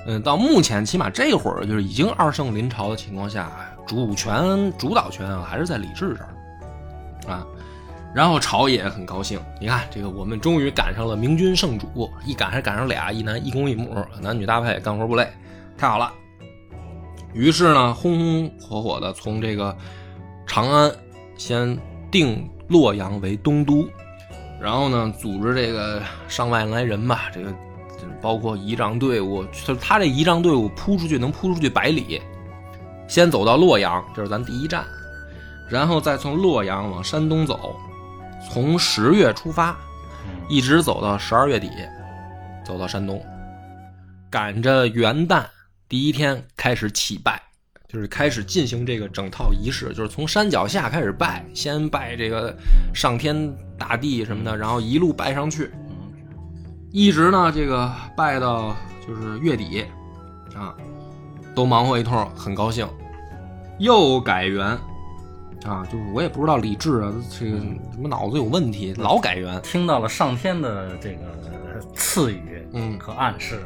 [0.08, 3.50] 嗯，到目前起码这会儿就是已经二圣临朝的情况下，
[3.88, 7.47] 主权主导权还是在李治这儿啊。
[8.13, 15.26] 然后朝野很高兴，你看这个，我们终于赶上了明君圣主，一赶还赶上俩，一男一公一母，男女搭配，干活不累，
[15.78, 16.12] 太好了。
[17.34, 19.76] 于是呢，红红火火的从这个
[20.46, 20.91] 长安
[21.38, 21.78] 先
[22.10, 23.88] 定洛阳为东都，
[24.62, 27.54] 然后呢，组织这个上万来人吧，这个
[28.22, 32.22] 包括仪仗队伍，就是他这仪仗队伍扑出去能扑出去百里，
[33.08, 34.86] 先走到洛阳，这是咱第一站，
[35.70, 37.76] 然后再从洛阳往山东走。
[38.50, 39.78] 从十月出发，
[40.50, 41.70] 一直走到十二月底，
[42.65, 43.24] 走到山东，
[44.30, 45.44] 赶着元旦
[45.91, 47.38] 第一天开始起拜，
[47.89, 52.56] 就是开始进行这个整套仪式，就是从山脚下开始拜，先拜这个
[52.93, 55.69] 上天大地什么的，然后一路拜上去，
[56.93, 58.73] 一直呢这个拜到
[59.06, 59.86] 就是月底，
[60.56, 60.73] 啊，
[61.54, 62.88] 都忙活一通，很高兴，
[63.77, 64.65] 又改元。
[65.65, 69.60] 啊，就是我也不知道李治啊，这个什么脑子有问题，老改元。
[69.62, 73.60] 听到了上天的这个赐予，嗯，和暗示。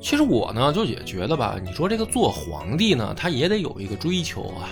[0.00, 4.70] 其实我呢，就也觉得吧，你说这个做皇帝呢，他也得有一个追求啊。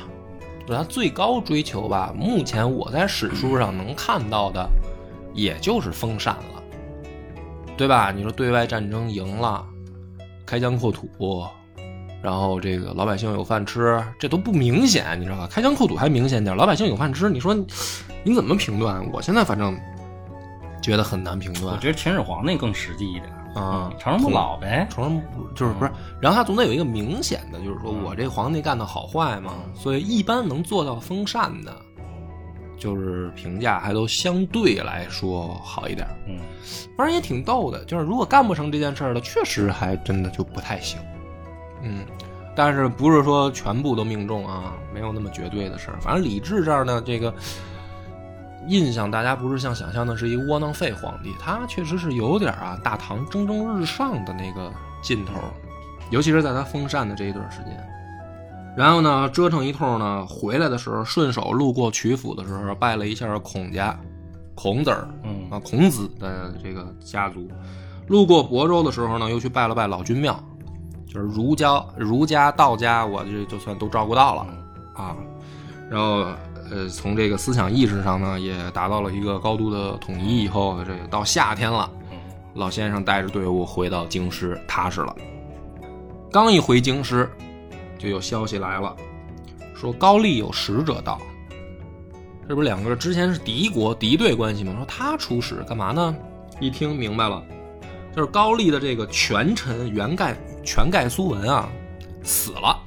[0.67, 4.69] 就他最高追求吧，目前我在史书上能看到的，
[5.33, 6.63] 也就是封禅了，
[7.77, 8.11] 对吧？
[8.11, 9.65] 你说对外战争赢了，
[10.45, 11.47] 开疆扩土。
[12.21, 15.49] 然后这个老百姓有饭吃，这都不明显，你知道吧？
[15.51, 17.55] 开疆扩土还明显点，老百姓有饭吃，你说
[18.25, 19.09] 你怎么评断？
[19.13, 19.79] 我现在反正
[20.83, 21.75] 觉得很难评断。
[21.75, 25.91] 我觉得秦始皇那更实际一点啊，长生不老呗，长生不就是不是？
[26.21, 29.55] 然后他总得有一个明显的，就是说我这皇帝干的好坏嘛。
[29.75, 31.75] 所以一般能做到封禅的，
[32.79, 36.07] 就是评价还都相对来说好一点。
[36.29, 36.39] 嗯，
[36.97, 41.01] 反正也挺逗的，就是如果干不成这件事儿的，确实还真的就不太行。
[41.83, 42.05] 嗯，
[42.55, 44.75] 但是不是说全部都命中啊？
[44.93, 45.99] 没有那么绝对的事儿。
[46.01, 47.33] 反正李治这儿呢，这个
[48.69, 55.33] 印象大家不是像想象的是一窝囊废皇帝，他确实是有点啊大唐蒸蒸日上的那个劲头，
[56.11, 57.85] 尤其是在他封禅的这一段时间。
[58.77, 63.99] 然后呢，折腾一通呢，回来的时候顺手路过曲阜的时候，拜了一下孔家，
[64.55, 67.49] 孔子儿嗯啊，孔子的这个家族。
[68.07, 70.39] 路过亳州的时候呢，又去拜了拜老君庙，
[71.07, 74.47] 就是儒家、儒家、道家，我这就算都照顾到了
[74.95, 75.17] 啊。
[75.91, 76.27] 然后
[76.71, 80.43] 呃，从这个思想意识上呢，也达到了一个高度的统一。
[80.45, 82.19] 以后这个到夏天了，嗯
[82.55, 85.15] 老先生带着队伍回到京师，踏实了。
[86.31, 87.31] 刚一回京师，
[87.99, 88.95] 就有消息来了，
[89.75, 91.21] 说高丽有使者到。
[92.49, 94.73] 这不是两个之前是敌国敌对关系吗？
[94.77, 96.15] 说他出使干嘛呢？
[96.61, 97.43] 一听明白了，
[98.15, 101.69] 就是高丽的这个权臣元盖全盖苏文啊
[102.23, 102.79] 死了，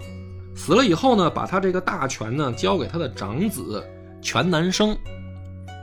[0.63, 3.83] 死了以后呢，把他这个大权呢交给他的长子
[4.21, 4.95] 全南生。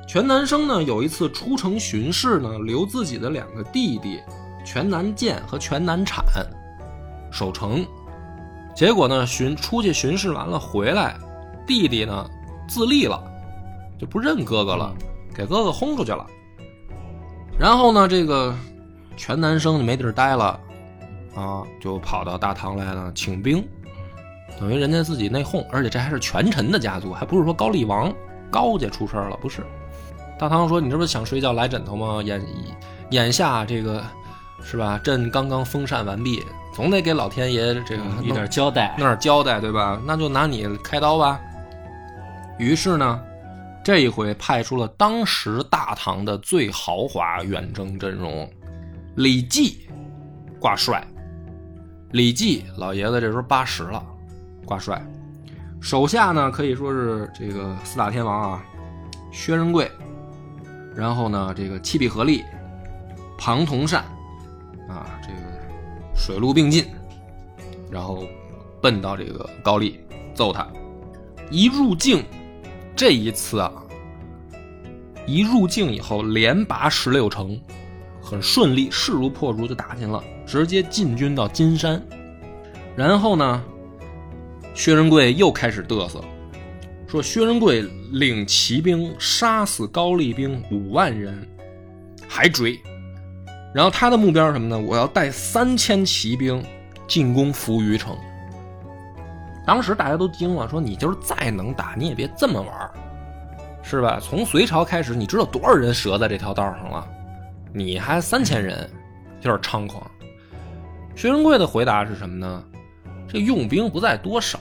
[0.06, 4.20] 全南生呢有一次出城巡视呢，留自己的两个弟弟
[4.64, 6.24] 全南建和全南产
[7.32, 7.84] 守城。
[8.72, 11.18] 结果呢，巡出去巡视完了回来，
[11.66, 12.30] 弟弟呢
[12.68, 13.20] 自立了，
[13.98, 14.94] 就不认哥哥了，
[15.34, 16.24] 给哥哥轰出去了。
[17.58, 18.54] 然后呢，这个
[19.16, 20.60] 全南生就没地儿待了，
[21.34, 23.66] 啊，就跑到大唐来了请兵，
[24.58, 28.12] 等于人家自己内讧，而且这还是权臣的家族，还不是说高丽王
[28.50, 29.62] 高家出事儿了，不是。
[30.38, 32.22] 大唐说：“你这不是想睡觉来枕头吗？
[32.24, 32.40] 眼
[33.10, 34.02] 眼下这个
[34.62, 35.00] 是吧？
[35.02, 36.40] 朕刚刚封禅完毕，
[36.72, 38.94] 总得给老天爷这个嗯有点交代。
[38.96, 40.00] 那儿交代，对吧？
[40.06, 41.40] 那就拿你开刀吧。
[42.56, 43.20] 于是呢，
[43.84, 48.48] 这一回派出了当时大唐的最豪华远征阵容，
[49.16, 49.88] 李绩
[50.60, 51.04] 挂帅。
[52.12, 54.04] 李绩老爷子这时候八十了，
[54.68, 55.02] 挂帅。
[55.80, 58.62] 手下呢可以说是这个四大天王啊，
[59.32, 59.90] 薛仁贵，
[60.94, 62.44] 然后呢这个弃必合力，
[63.38, 64.04] 庞同善，
[64.88, 65.38] 啊这个
[66.14, 66.84] 水陆并进，
[67.90, 68.24] 然后
[68.82, 69.98] 奔到这个高丽
[70.34, 70.66] 揍他。
[71.50, 72.22] 一入境，
[72.94, 73.72] 这一次啊，
[75.26, 77.58] 一入境以后连拔十六城，
[78.20, 82.02] 很顺利，势如破竹就打进了，直接进军到金山。
[82.96, 83.62] 然后呢，
[84.78, 86.22] 薛仁贵又开始嘚瑟，
[87.08, 91.36] 说薛仁贵领骑兵杀死高丽兵五万人，
[92.28, 92.78] 还追。
[93.74, 94.78] 然后他的目标是什么呢？
[94.78, 96.64] 我要带三千骑兵
[97.08, 98.16] 进攻扶余城。
[99.66, 102.90] 当时大家都惊了，说你就是再能打，你也别这么玩
[103.82, 104.20] 是吧？
[104.22, 107.04] 从隋朝开始，你知道多少人折在这条道上了？
[107.72, 108.88] 你还三千人，
[109.42, 110.08] 有点猖狂。
[111.16, 112.62] 薛仁贵的回答是什么呢？
[113.28, 114.58] 这用兵不在多少，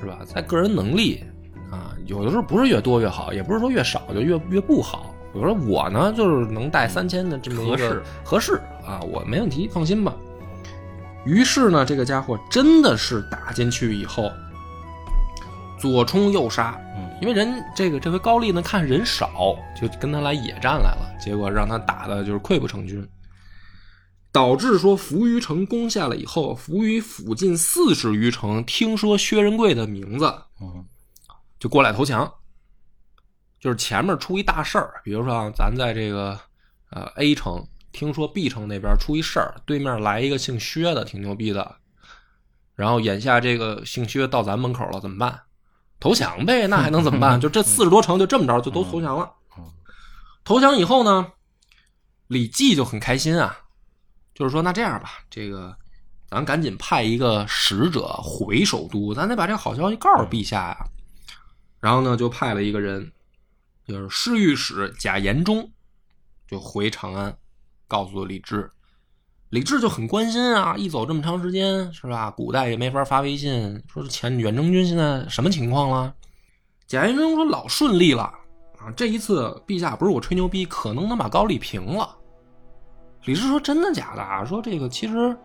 [0.00, 0.20] 是吧？
[0.24, 1.22] 在个人能力
[1.70, 5.14] 啊，有的时候不是越多越好，也不是说越少就越越不好。
[5.32, 10.12] 比如说我呢，就是能带三千的这么一个合适合适啊，我没问题，放心吧。
[11.24, 14.32] 于是呢，这个家伙真的是打进去以后，
[15.78, 23.06] 左冲右杀，嗯因为人这个这回高丽呢看人少，就跟他来野战来了，结果让他打的就是溃不成军，
[24.32, 30.26] 导致说扶余城攻下了以后，扶余附近四十余城听说薛仁贵的名字，
[30.60, 30.84] 嗯
[31.58, 32.32] 就过来投降。
[33.58, 36.38] 就是前面出一大事儿，比如说啊，咱在这个
[36.90, 41.76] 呃 A 城听说 B 城那边出一事儿，对面来一个姓薛的，挺牛逼的。
[42.74, 45.42] 然后眼下这个姓薛到咱门口了，怎么办？
[45.98, 47.38] 投降呗，那还能怎么办？
[47.42, 49.30] 就这四十多城就这么着就都投降了。
[50.42, 51.32] 投降以后呢，
[52.28, 53.59] 李绩就很开心啊，
[54.40, 55.76] 就是说那这样吧，这个
[56.30, 60.86] 咱赶紧派一个使者回首都，咱得把这个好消息告诉陛下呀。
[61.78, 63.12] 然后呢，就派了一个人，
[63.86, 65.70] 就是侍御史贾延忠，
[66.48, 67.36] 就回长安，
[67.86, 68.70] 告诉李治。
[69.50, 72.30] 李治就很关心啊，一走这么长时间，是吧？
[72.30, 76.14] 古代也没法发微信，说是前远征军现在什么情况了？
[76.86, 78.22] 贾延忠说老顺利了
[78.78, 82.16] 啊，这一次陛下不是我吹牛逼，可能能把高丽平了。
[83.24, 84.44] 李治说真的假的啊？
[84.44, 85.36] 说这个其实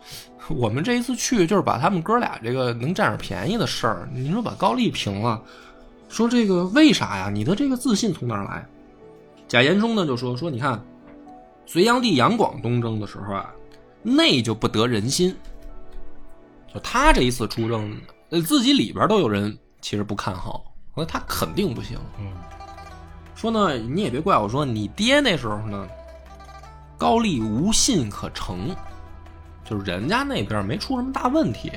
[0.50, 5.42] 我们这一次去就是把他们哥俩这个能占点便宜的事儿，您说把高丽平了，
[6.08, 7.30] 说这个为啥呀？
[7.30, 8.66] 你的这个自信从哪儿来？
[9.48, 10.82] 贾延忠呢就说说你看，
[11.66, 13.54] 隋炀帝杨广东征的时候啊，
[14.02, 15.36] 内就不得人心，
[16.74, 17.96] 就他这一次出征，
[18.30, 20.64] 呃，自己里边都有人其实不看好，
[20.96, 22.00] 那他肯定不行。
[22.20, 22.32] 嗯
[23.36, 25.86] 说呢，你也别怪我说你爹那时候呢，
[26.98, 28.76] 高丽无信可成，
[29.64, 31.72] 就是人家那边没出什么大问题，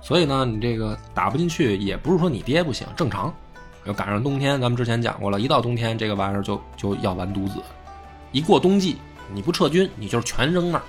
[0.00, 3.32] 所以呢，你这个打不进去，也不是说你爹不行，正常。
[3.86, 7.62] 要赶上冬天，咱们之前讲过了，一到冬天这个玩意儿就就要完犊子，
[8.30, 8.98] 一过冬季
[9.32, 10.84] 你不撤军，你就是全扔那儿，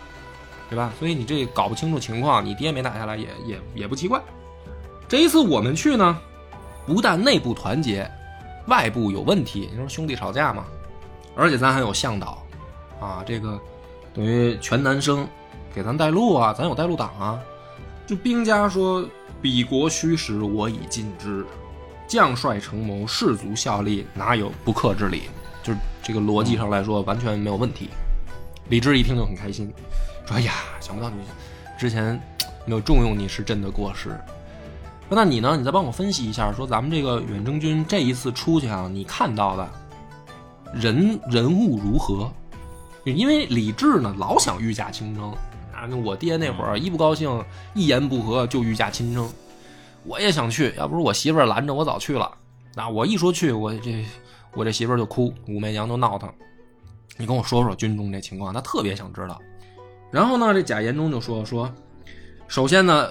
[0.69, 0.91] 对吧？
[0.99, 4.21] 所以你这搞不清楚情况，你爹没打下来也也也不奇怪。
[5.07, 6.19] 这一次我们去呢，
[6.85, 8.09] 不但内部团结，
[8.67, 10.65] 外部有问题，你说兄弟吵架嘛，
[11.33, 12.40] 而且咱还有向导，
[13.01, 13.59] 啊，这个
[14.13, 15.27] 等于全男生
[15.73, 17.37] 给咱带路啊，咱有带路党啊。
[18.07, 19.05] 就兵家说
[19.41, 21.43] ：“彼国虚实，我已尽知；
[22.07, 25.23] 将帅成谋，士卒效力，哪有不克之理？”
[25.63, 27.89] 就是这个逻辑上来说，完全没有问题。
[28.69, 29.71] 李治一听就很开心，
[30.25, 31.17] 说：“哎呀，想不到你
[31.77, 32.21] 之前
[32.65, 34.09] 没有重用你是朕的过失。
[35.13, 35.57] 那你呢？
[35.57, 39.69] 你再帮我分析一下，说咱们这个远征军这一次出去啊，你看到的
[40.73, 42.31] 人人物如何？
[43.03, 45.31] 因为李治呢，老想御驾亲征
[45.73, 45.85] 啊。
[45.89, 47.43] 那我爹那会儿一不高兴，
[47.73, 49.27] 一言不合就御驾亲征。
[50.03, 52.31] 我也想去，要不是我媳妇儿拦着，我早去了。
[52.75, 54.05] 那我一说去，我这
[54.53, 56.31] 我这媳妇儿就哭，武媚娘都闹腾。
[57.17, 59.39] 你跟我说说军中这情况，他特别想知道。
[60.11, 61.71] 然后呢，这贾延忠就说说，
[62.47, 63.09] 首先呢，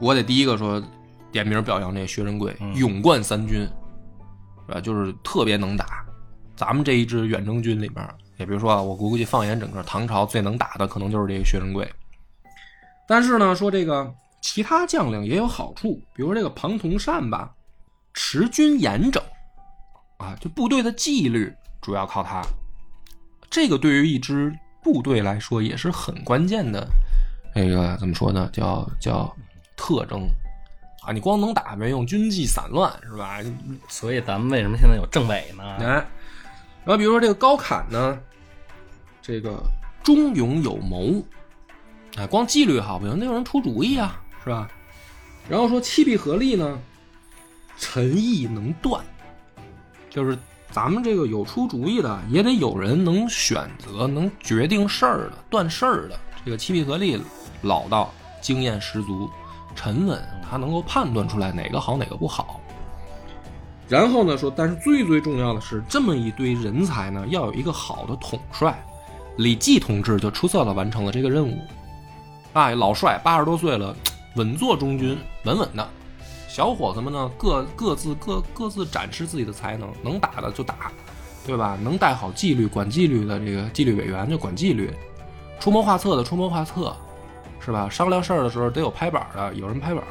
[0.00, 0.82] 我得第一个说
[1.30, 3.60] 点名表扬这薛仁贵，勇冠三军，
[4.66, 4.80] 是吧？
[4.80, 6.04] 就是特别能打。
[6.56, 8.08] 咱们这一支远征军里面，
[8.38, 11.86] 也比如说啊，我估计放眼整个唐朝最能打的，可能就是这个薛仁贵。
[13.06, 17.52] 但是呢，说这个其他将领也有好处，比如说这个庞统善吧，
[18.14, 19.22] 持军严整，
[20.18, 22.42] 啊，就部队的纪律主要靠他。
[23.50, 26.86] 这个对于一支部队来说也是很关键的，
[27.54, 28.48] 那个怎么说呢？
[28.52, 29.34] 叫叫
[29.76, 30.28] 特征
[31.02, 31.12] 啊！
[31.12, 33.38] 你光能打没用，军纪散乱是吧？
[33.88, 35.64] 所以咱们为什么现在有政委呢？
[35.80, 35.86] 哎，
[36.84, 38.20] 然后比如说这个高侃呢，
[39.28, 39.62] 这个
[40.02, 41.22] 忠勇有谋，
[42.16, 44.66] 哎，光纪律好不行，得有人出主意啊，是吧？
[45.50, 46.78] 然后说七必合力呢，
[47.76, 49.04] 臣意能断，
[50.08, 50.36] 就是。
[50.70, 56.20] 咱们这个有出主意的，也得有人能选择、能决定事儿的、断事儿的。
[56.44, 57.18] 这个七必合力
[57.62, 58.12] 老道、
[58.42, 59.30] 经验十足、
[59.74, 62.60] 沉稳，他能够判断出来哪个好，哪个不好。
[63.88, 68.78] 然后呢，说，但是最最重要的是，这么一堆人才呢，要有一个好的统帅。
[69.38, 71.56] 李济同志就出色的完成了这个任务。
[72.52, 73.94] 啊，老帅八十多岁了，
[74.34, 75.88] 稳坐中军，稳稳的。
[76.48, 80.90] 小伙子们呢，各各自各各自展示自己的才能，能打的就打，
[81.46, 81.78] 对吧？
[81.80, 84.92] 能带好纪律、管纪律的这个纪律委员就管纪律，
[85.60, 86.96] 出谋划策的出谋划策，
[87.60, 87.88] 是吧？
[87.88, 90.02] 商量事儿的时候得有拍板的，有人拍板。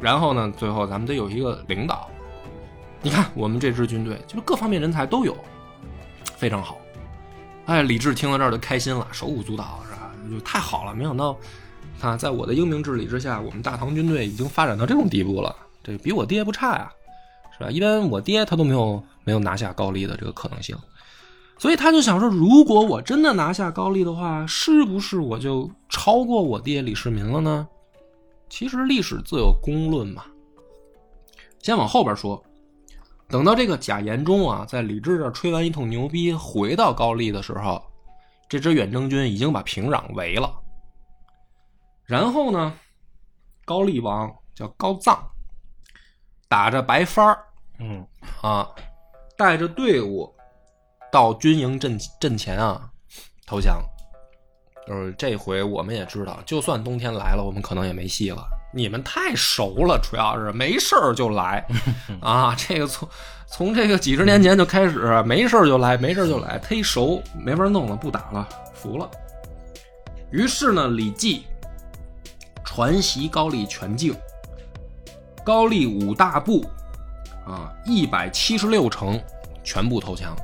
[0.00, 2.08] 然后呢，最后咱们得有一个领导。
[3.02, 5.36] 你看我们这支军队，就是各方面人才都有，
[6.36, 6.78] 非常好。
[7.68, 10.10] 哎，李治听到这儿就开心了，手舞足蹈，是吧？
[10.30, 11.36] 就太好了，没想到。
[12.00, 15.54] 看，在我的英明治理之下，我们大唐军队已经发展到这种地步了，
[15.84, 16.90] 这比我爹不差呀，
[17.58, 17.70] 是吧？
[17.70, 20.74] 一般我爹他都没有没有拿下高丽的这个可能性，
[21.58, 27.68] 所以他就想说，如果我真的拿下高丽的话，是不是我就超过我爹李世民了呢？
[28.48, 30.24] 其实历史自有公论嘛。
[31.60, 32.42] 先往后边说，
[33.28, 37.82] 等到这个贾延忠啊，在李治这吹完一通牛逼，回到高丽的时候，
[38.48, 40.50] 这支远征军已经把平壤围了。
[42.04, 42.72] 然后呢，
[43.66, 45.22] 高丽王叫高藏，
[46.48, 47.44] 打着白帆儿，
[47.80, 48.06] 嗯
[48.40, 48.66] 啊，
[49.36, 50.34] 带着队伍
[51.12, 52.90] 到军营阵阵前啊
[53.46, 53.82] 投降。
[54.86, 58.48] 就是这回我们也知道，就算冬天来了，我们可能也没戏了。
[58.72, 61.66] 你们太熟了，主要是没事儿就来
[62.20, 62.54] 啊。
[62.56, 63.08] 这个从
[63.46, 69.10] 从这个几十年前就开始，没事儿就来，没事儿就来，忒熟，没法弄了，不打了，服了。
[70.30, 71.44] 于是呢，李绩。
[72.64, 74.14] 传习高丽全境，
[75.44, 76.64] 高丽五大部，
[77.44, 79.20] 啊，一百七十六城
[79.64, 80.36] 全部投降，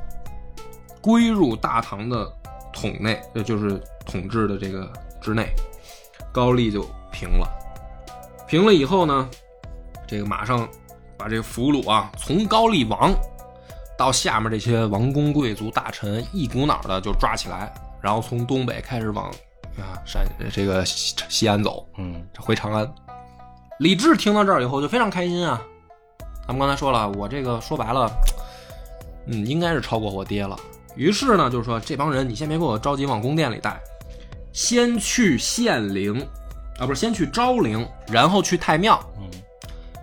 [0.99, 2.29] 归入大唐的
[2.73, 5.47] 统内，呃，就是统治的这个之内，
[6.33, 7.47] 高丽就平了。
[8.47, 9.29] 平了以后呢，
[10.07, 10.67] 这个马上
[11.17, 13.13] 把这个俘虏啊，从高丽王
[13.97, 19.31] 到下面这些王公贵族大臣，一股脑的就抓起来，然后从东北开始往。
[19.77, 22.89] 啊，陕这个西西安走，嗯，回长安。
[23.79, 25.61] 李治听到这儿以后就非常开心啊。
[26.47, 28.09] 咱们刚才说了，我这个说白了，
[29.27, 30.57] 嗯，应该是超过我爹了。
[30.95, 33.77] 于是呢，就是说这帮人，你先别给我着急往宫殿里带，
[34.53, 36.25] 先去县陵，
[36.79, 39.29] 啊，不是先去昭陵，然后去太庙，嗯，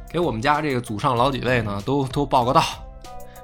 [0.09, 2.63] 给我们家这个祖上老几位呢，都都报个到。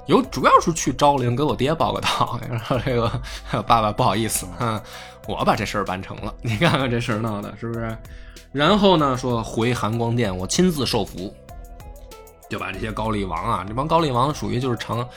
[0.07, 3.07] 有主要是去昭陵给我爹报个到， 然后这个
[3.63, 4.81] 爸爸不好意思，嗯。
[5.27, 7.95] 我把这事儿办成了，你看看这事儿闹的，是不是？
[8.51, 11.31] 然后呢，说回含光殿，我亲自受福，
[12.49, 15.07] 就把这些高丽王啊，这帮高丽王属于就是长，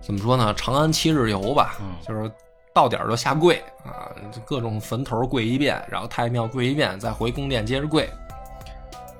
[0.00, 0.54] 怎么说呢？
[0.54, 1.76] 长安七日游吧，
[2.08, 2.32] 就是
[2.80, 4.08] 到点儿就下跪啊，
[4.46, 8.08] 各种坟头跪一遍，然后太庙跪一遍，再回宫殿接着跪。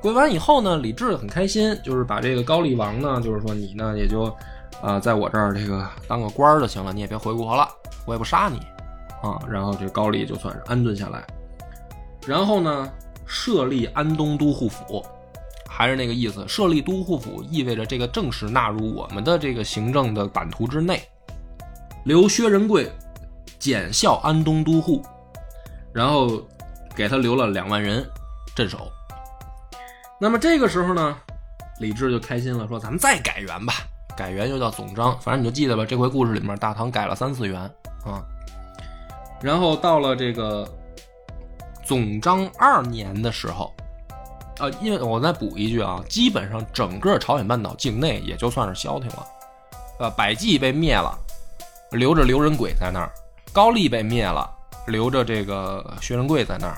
[0.01, 4.35] 跪完以后呢，李治很开心，就是把这个高丽王呢，就是说你呢也就，
[4.81, 7.69] 呃，在我这儿这个当个官儿就行了，你也别回国了，
[8.07, 8.61] 我也不杀你，
[9.21, 11.23] 啊，然后这高丽就算是安顿下来。
[12.27, 12.91] 然后呢，
[13.27, 15.05] 设立安东都护府，
[15.69, 21.03] 还是那个意思，设立都护府意味着这个正式纳入我们的这个行政的版图之内。
[22.05, 22.91] 留薛仁贵
[23.61, 25.01] 检校安东都护，
[25.93, 26.43] 然后
[26.97, 28.05] 给他留了两万人
[28.57, 28.91] 镇守。
[30.19, 31.17] 那么这个时候呢，
[31.79, 33.75] 李治就开心了，说：“咱们再改元吧，
[34.17, 35.85] 改元又叫总章，反正你就记得吧。
[35.85, 37.61] 这回故事里面，大唐改了三次元
[38.05, 38.25] 啊。
[39.41, 40.69] 然后到了这个
[41.85, 43.73] 总章二年的时候，
[44.59, 49.27] 啊，因为我再补一句啊，基本上整个朝鲜半岛境内也就算是消停了，
[50.01, 51.19] 呃，百济被灭了，
[51.93, 53.09] 留着刘仁轨在那儿；
[53.53, 54.51] 高丽被灭了，
[54.87, 56.75] 留着这个薛仁贵在那儿；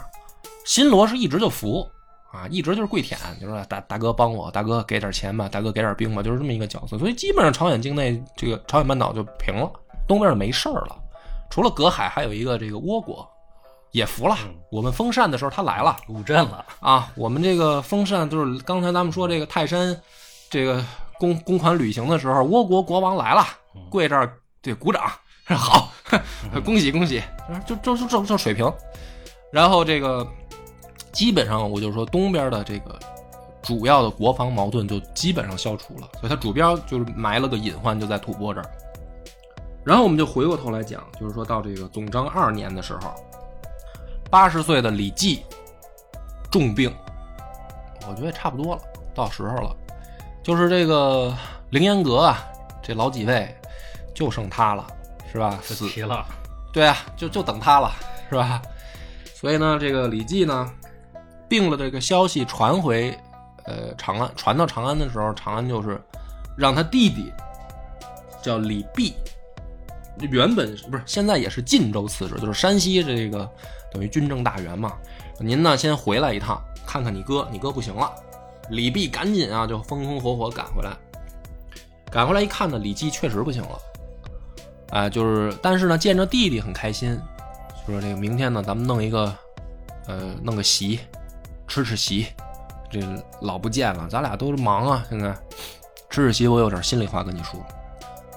[0.65, 1.89] 新罗是一直就服。
[2.33, 6.99] 啊，一直就是跪舔，就说大大哥帮我，大哥给点钱吧，大哥给点兵吧，就是这么一个角色。
[6.99, 9.71] 所以基本上朝鲜境内这个朝鲜半岛就平了，
[10.09, 10.97] 东边就没事儿了。
[11.51, 13.29] 除了隔海，还有一个这个倭国
[13.91, 14.35] 也服了。
[14.71, 17.13] 我们封禅的时候他来了，入阵了啊。
[17.17, 19.95] 我们这个封禅就是刚才咱们说这个泰山
[20.49, 20.83] 这个
[21.19, 23.45] 公公款旅行的时候，倭国国王来了，
[23.91, 25.03] 跪这儿对鼓掌，
[25.59, 25.93] 好，
[26.65, 27.23] 恭喜恭喜，
[27.67, 28.73] 就就就这这水平。
[29.51, 30.27] 然后这个。
[31.13, 32.99] 基本上，我就说东边的这个
[33.61, 38.67] 主要的国防矛盾就基本上消除了，所以它主标就是埋了个隐患，就在吐蕃这儿。
[39.85, 43.13] 然后我们就回过头来讲，就是说到这个总章二年的时候，
[44.31, 45.45] 八十岁的李绩
[46.51, 46.91] 重病，
[48.09, 48.83] 我觉得也差不多了，
[49.15, 49.77] 到时候了。
[50.43, 51.31] 就是这个
[51.69, 52.43] 凌烟阁啊，
[52.83, 53.55] 这老几位
[54.15, 54.87] 就剩他了，
[55.33, 55.59] 是吧？
[55.63, 56.25] 死了。
[56.73, 57.91] 对啊，就就等他了，
[58.29, 58.63] 是吧？
[59.35, 60.71] 所以呢，这个李绩呢。
[61.49, 63.15] 病了这个消息传回，
[63.65, 66.01] 呃，长安传到长安的时候，长安就是
[66.57, 67.31] 让他弟弟
[68.41, 69.13] 叫李泌，
[70.31, 73.47] 原本不是现在也是晋州刺史，就是山西这个
[73.93, 74.95] 等于军政大员嘛。
[75.39, 78.11] 您呢先回来一趟，看看你哥，你哥不行了。
[78.71, 80.97] 李泌赶紧啊，就风风火火赶回来，
[82.11, 83.79] 赶回来一看呢，李绩确实不行了，
[84.93, 87.21] 啊，就是但是呢，见着弟弟很开心，
[87.87, 89.35] 就说这个明天呢，咱们弄一个，
[90.07, 91.01] 呃，弄个席。
[91.69, 92.27] 吃吃席，
[92.91, 93.01] 这
[93.41, 95.07] 老不见了，咱俩都忙啊。
[95.09, 95.35] 现在
[96.11, 97.59] 吃吃席，我有点心里话跟你说。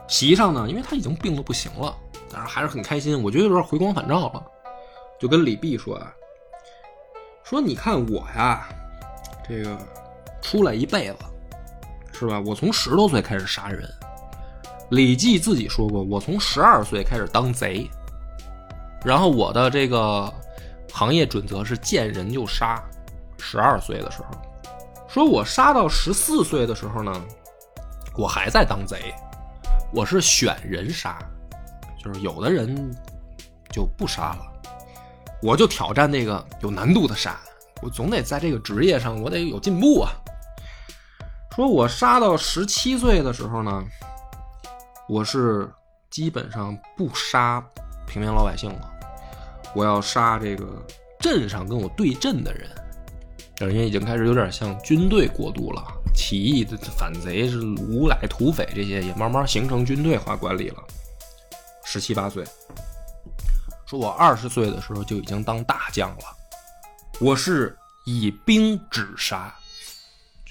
[0.07, 1.93] 席上呢，因为他已经病得不行了，
[2.31, 3.21] 但是还是很开心。
[3.21, 4.41] 我觉得有点回光返照了，
[5.19, 6.13] 就跟李泌说啊，
[7.43, 8.69] 说你看我呀，
[9.45, 9.77] 这个
[10.41, 11.17] 出来一辈子，
[12.13, 12.41] 是吧？
[12.45, 13.83] 我从十多岁开始杀人。
[14.89, 17.89] 李绩自己说过，我从十二岁开始当贼，
[19.03, 20.31] 然后我的这个
[20.91, 22.81] 行业准则是见人就杀。
[23.37, 24.35] 十二岁的时候，
[25.07, 27.11] 说我杀到十四岁的时候呢，
[28.17, 29.13] 我还在当贼，
[29.93, 31.19] 我是选人杀，
[32.03, 32.91] 就是有的人
[33.71, 34.41] 就不杀了，
[35.41, 37.39] 我就挑战那个有难度的杀，
[37.81, 40.11] 我总得在这个职业上我得有进步啊。
[41.55, 43.83] 说我杀到十七岁的时候呢，
[45.07, 45.71] 我是
[46.09, 47.63] 基本上不杀
[48.07, 48.91] 平民老百姓了，
[49.75, 50.65] 我要杀这个
[51.19, 52.69] 镇上跟我对阵的人。
[53.57, 55.81] 人家已经开始有点像军队过渡了，
[56.13, 60.83] 起义的反贼是无赖土匪这些也慢慢形成军队化管理了。
[61.83, 62.43] 十七八岁，
[63.85, 66.25] 说我二十岁的时候就已经当大将了，
[67.21, 69.55] 我是以兵止杀，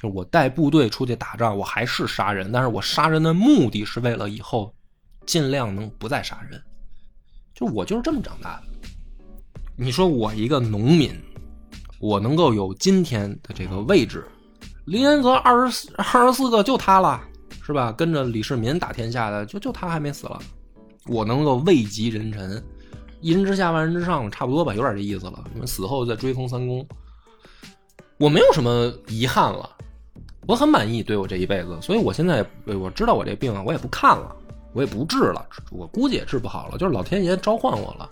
[0.05, 4.71] 就我带部队出去打仗，我还是杀人，但是我杀人的目的是为了以后
[5.25, 6.63] 尽量能不再杀人，
[7.55, 8.65] 就我就是这么长大的。
[9.77, 11.19] 你说我一个农民。
[12.01, 14.27] 我能够有今天的这个位置，
[14.85, 17.19] 凌烟阁二十四二十四个就他了，
[17.63, 17.91] 是吧？
[17.93, 20.39] 跟着李世民打天下的，就就他还没死了。
[21.07, 22.63] 我能够位极人臣，
[23.23, 25.45] 一人之下万人之上，差不多吧，有点这意思了。
[25.67, 26.87] 死后再追封三公，
[28.19, 29.71] 我没有什么遗憾了，
[30.47, 31.79] 我很满意对我这一辈子。
[31.81, 34.35] 所以我现在我知道我这病啊，我也不看了，
[34.73, 38.09] 我也不治了，我估计也治不好了，就是老天爷召唤我了。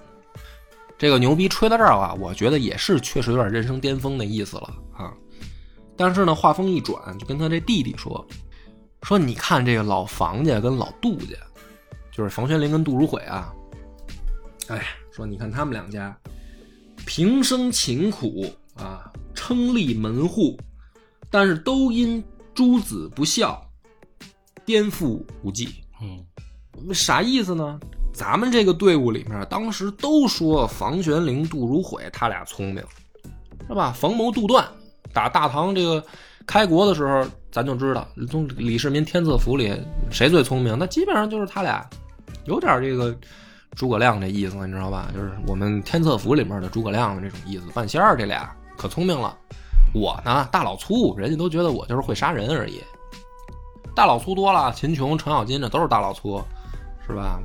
[0.98, 5.12] 这个牛逼吹到这儿啊，我觉得也是确实有点人生巅峰的意思了啊。
[5.96, 8.24] 但是呢，话锋一转，就跟他这弟弟说
[9.02, 11.36] ：“说你看这个老房家跟老杜家，
[12.12, 13.52] 就是房玄龄跟杜如晦啊。
[14.68, 14.80] 哎，
[15.10, 16.16] 说你看他们两家
[17.04, 20.56] 平生勤苦啊，称立门户，
[21.32, 22.22] 但是都因
[22.54, 23.60] 诸子不孝，
[24.64, 25.82] 颠覆无忌。
[26.00, 27.80] 嗯，啥意思呢？”
[28.14, 32.84] 咱们这个队伍里面，当时都说房玄龄、杜如晦他俩聪明，
[33.66, 33.90] 是吧？
[33.90, 34.68] 逢谋杜断，
[35.14, 36.04] 打大唐这个
[36.46, 39.74] 开国的时候，咱就知道从李世民天策府里
[40.10, 41.88] 谁最聪明，那基本上就是他俩，
[42.44, 43.16] 有点这个
[43.74, 45.10] 诸葛亮这意思，你知道吧？
[45.14, 47.64] 就是我们天策府里面的诸葛亮的这种意思。
[47.72, 49.34] 半仙儿这俩可聪明了，
[49.94, 52.82] 我呢大老粗，人家都觉得我就是会杀人而已。
[53.94, 56.42] 大老粗多了，秦琼、程咬金这都是大老粗，
[57.06, 57.40] 是吧？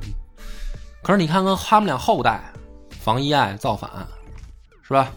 [1.02, 2.52] 可是你看看他们俩后代，
[2.90, 4.06] 房遗爱造反，
[4.82, 5.12] 是吧？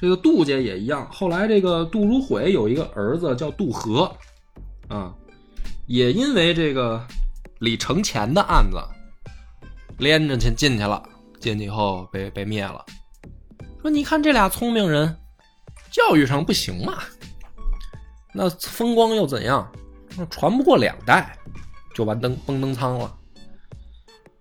[0.00, 1.08] 这个杜家也一样。
[1.10, 4.10] 后来这个杜如晦有一个儿子叫杜和，
[4.88, 5.12] 啊，
[5.86, 7.04] 也因为这个
[7.58, 8.78] 李承乾的案子
[9.98, 11.02] 连着进进去了，
[11.40, 12.84] 进去以后被被灭了。
[13.80, 15.16] 说你看这俩聪明人，
[15.94, 16.98] 教育上不行嘛，
[18.32, 19.70] 那风光又怎样？
[20.28, 21.38] 传不过两代，
[21.94, 23.16] 就完登崩登仓了。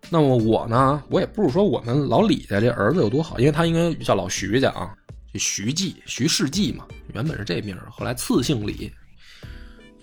[0.09, 4.95] 那么我呢，我也不是说我们老李家这儿子有多好，因为他应该叫老徐家啊，
[5.31, 8.91] 这徐继、徐世继嘛，原本是这名后来赐姓李。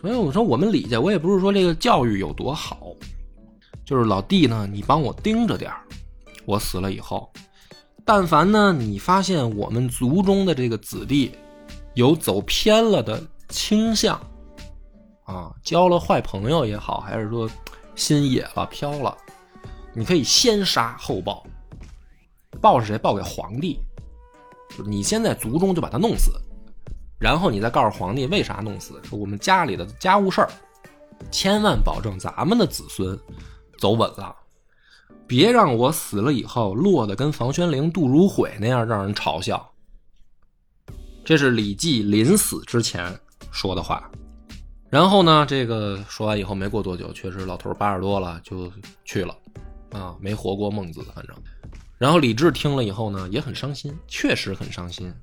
[0.00, 2.94] 所以我说我们李家，我也不是说这个教育有多好，
[3.84, 5.72] 就是老弟呢，你帮我盯着点
[6.46, 7.28] 我死了以后，
[8.04, 11.32] 但凡呢你发现我们族中的这个子弟
[11.94, 14.20] 有走偏了的倾向。
[15.24, 17.48] 啊，交了坏朋友也好，还是说
[17.94, 19.16] 心野了、飘了，
[19.92, 21.46] 你可以先杀后报。
[22.60, 22.98] 报是谁？
[22.98, 23.78] 报给皇帝。
[24.76, 26.32] 就你先在族中就把他弄死，
[27.18, 29.00] 然后你再告诉皇帝为啥弄死。
[29.04, 30.50] 说我们家里的家务事儿，
[31.30, 33.18] 千万保证咱们的子孙
[33.78, 34.34] 走稳了，
[35.30, 39.64] 别让我死了以后落得跟房玄龄、杜如晦那样让人嘲笑。
[41.24, 43.16] 这是李绩临死之前
[43.52, 44.10] 说的话。
[44.88, 48.72] 然后呢，这个说完以后，没过多久，确实老头八十多了，就
[49.04, 49.32] 去了，
[49.92, 51.36] 啊，没活过孟子，反正。
[51.96, 55.14] 然后李治听了以后呢，也很伤心，确实很伤心，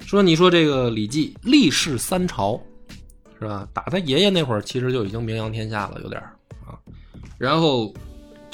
[0.00, 2.60] 说：“你说这个李绩历世三朝，
[3.40, 3.66] 是吧？
[3.72, 6.76] 打他爷爷那会儿，其实就已经名扬天下了，有点儿啊。
[7.38, 7.90] 然后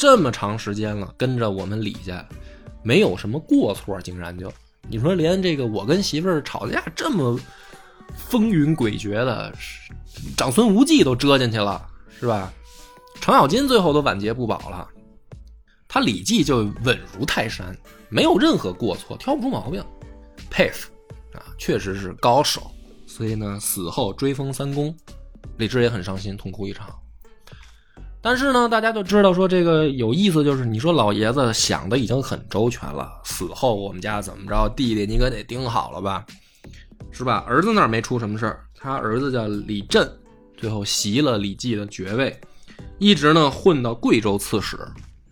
[0.01, 2.26] 这么长时间了，跟着我们李家，
[2.82, 4.51] 没有什么过错，竟然就
[4.88, 7.38] 你说连这个我跟媳妇儿吵架这么
[8.16, 9.55] 风云诡谲的。”
[10.38, 11.86] 长孙无忌都折进去了，
[12.18, 12.51] 是吧？
[13.20, 14.88] 程咬金最后都晚节不保了，
[15.86, 17.76] 他李绩就稳如泰山，
[18.09, 19.84] 没有任何过错，挑不出毛病，
[20.48, 20.90] 佩服
[21.34, 22.70] 啊，确实是高手。
[23.07, 24.96] 所以呢，死后追封三公，
[25.59, 26.88] 李治也很伤心，痛哭一场。
[28.22, 36.24] 但是呢，大家都知道说这个有意思，就是你说老爷子想的已经很周全了，死后我们家怎么着，弟弟你可得盯好了吧，
[37.10, 37.44] 是吧？
[37.46, 38.64] 儿子那儿没出什么事儿。
[38.82, 40.10] 他儿子叫李振，
[40.56, 42.38] 最后袭了李绩的爵位，
[42.98, 44.78] 一直呢混到贵州刺史，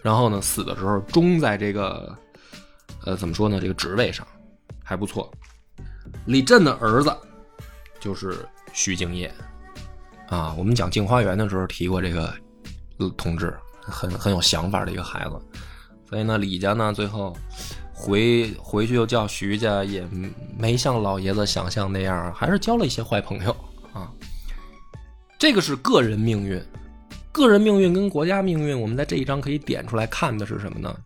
[0.02, 2.14] 然后呢死的时候终在这个，
[3.04, 4.26] 呃怎么说呢这个职位上
[4.82, 5.30] 还不错。
[6.24, 7.14] 李振的儿子
[8.00, 8.36] 就是
[8.72, 9.32] 徐敬业，
[10.28, 12.34] 啊，我们讲《镜花缘》的时候提过这个
[13.16, 15.40] 同志，很很有想法的一个孩子，
[16.08, 17.36] 所以呢李家呢最后。
[18.00, 20.06] 回回去又叫徐家，也
[20.56, 23.50] 没像老爷子想象那样，还是交了一些坏朋友
[23.92, 24.08] 啊。
[25.36, 26.62] 这个是个人命运，
[27.32, 30.96] 个人命运跟国家命运，我们在这一章可以点出来看的是什么呢？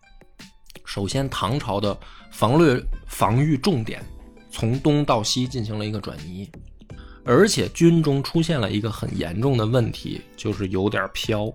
[0.85, 1.97] 首先，唐朝的
[2.29, 4.05] 防略防御重点
[4.51, 6.47] 从东到西进行了一个转移，
[7.25, 11.51] 而且军中出现了一个很严重的问题，就是有点飘。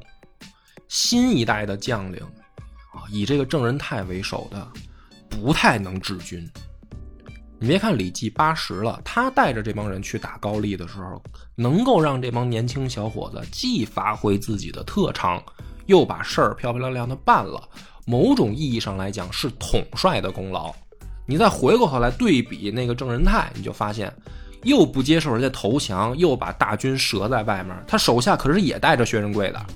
[0.88, 2.20] 新一代的将领
[2.92, 4.68] 啊，以这个郑仁泰为首的。
[5.30, 6.50] 不太能治军。
[7.60, 11.22] 你别看李绩八十了，他带着这帮人去打高丽的时候，
[11.54, 15.40] 能够让这帮年轻小伙子既发挥自己的特长，
[15.86, 17.68] 又把事儿漂漂亮亮的办了。
[18.04, 20.74] 某种意义上来讲，是统帅的功劳。
[21.26, 24.12] 你再回过头来对比那个郑仁泰，你就发现，
[24.64, 29.66] 又不接受人家投降，又把大军折在外面，他手下可是也带着薛仁贵的，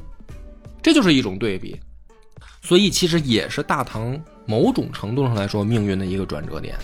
[0.83, 1.79] 这就是一种对比。
[2.61, 6.77] 所以，其实也是大唐某种程度上来说命运的一个转折点。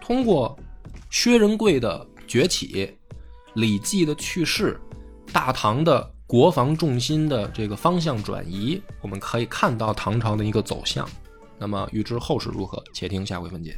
[0.00, 0.58] 通过
[1.10, 2.92] 薛仁贵的崛起、
[3.54, 4.78] 李绩的去世、
[5.32, 11.08] 大唐的国防重心的这个方向转移，我们可以看到唐朝的一个走向。
[11.58, 13.76] 那么，预知后事如何，且听下回分解。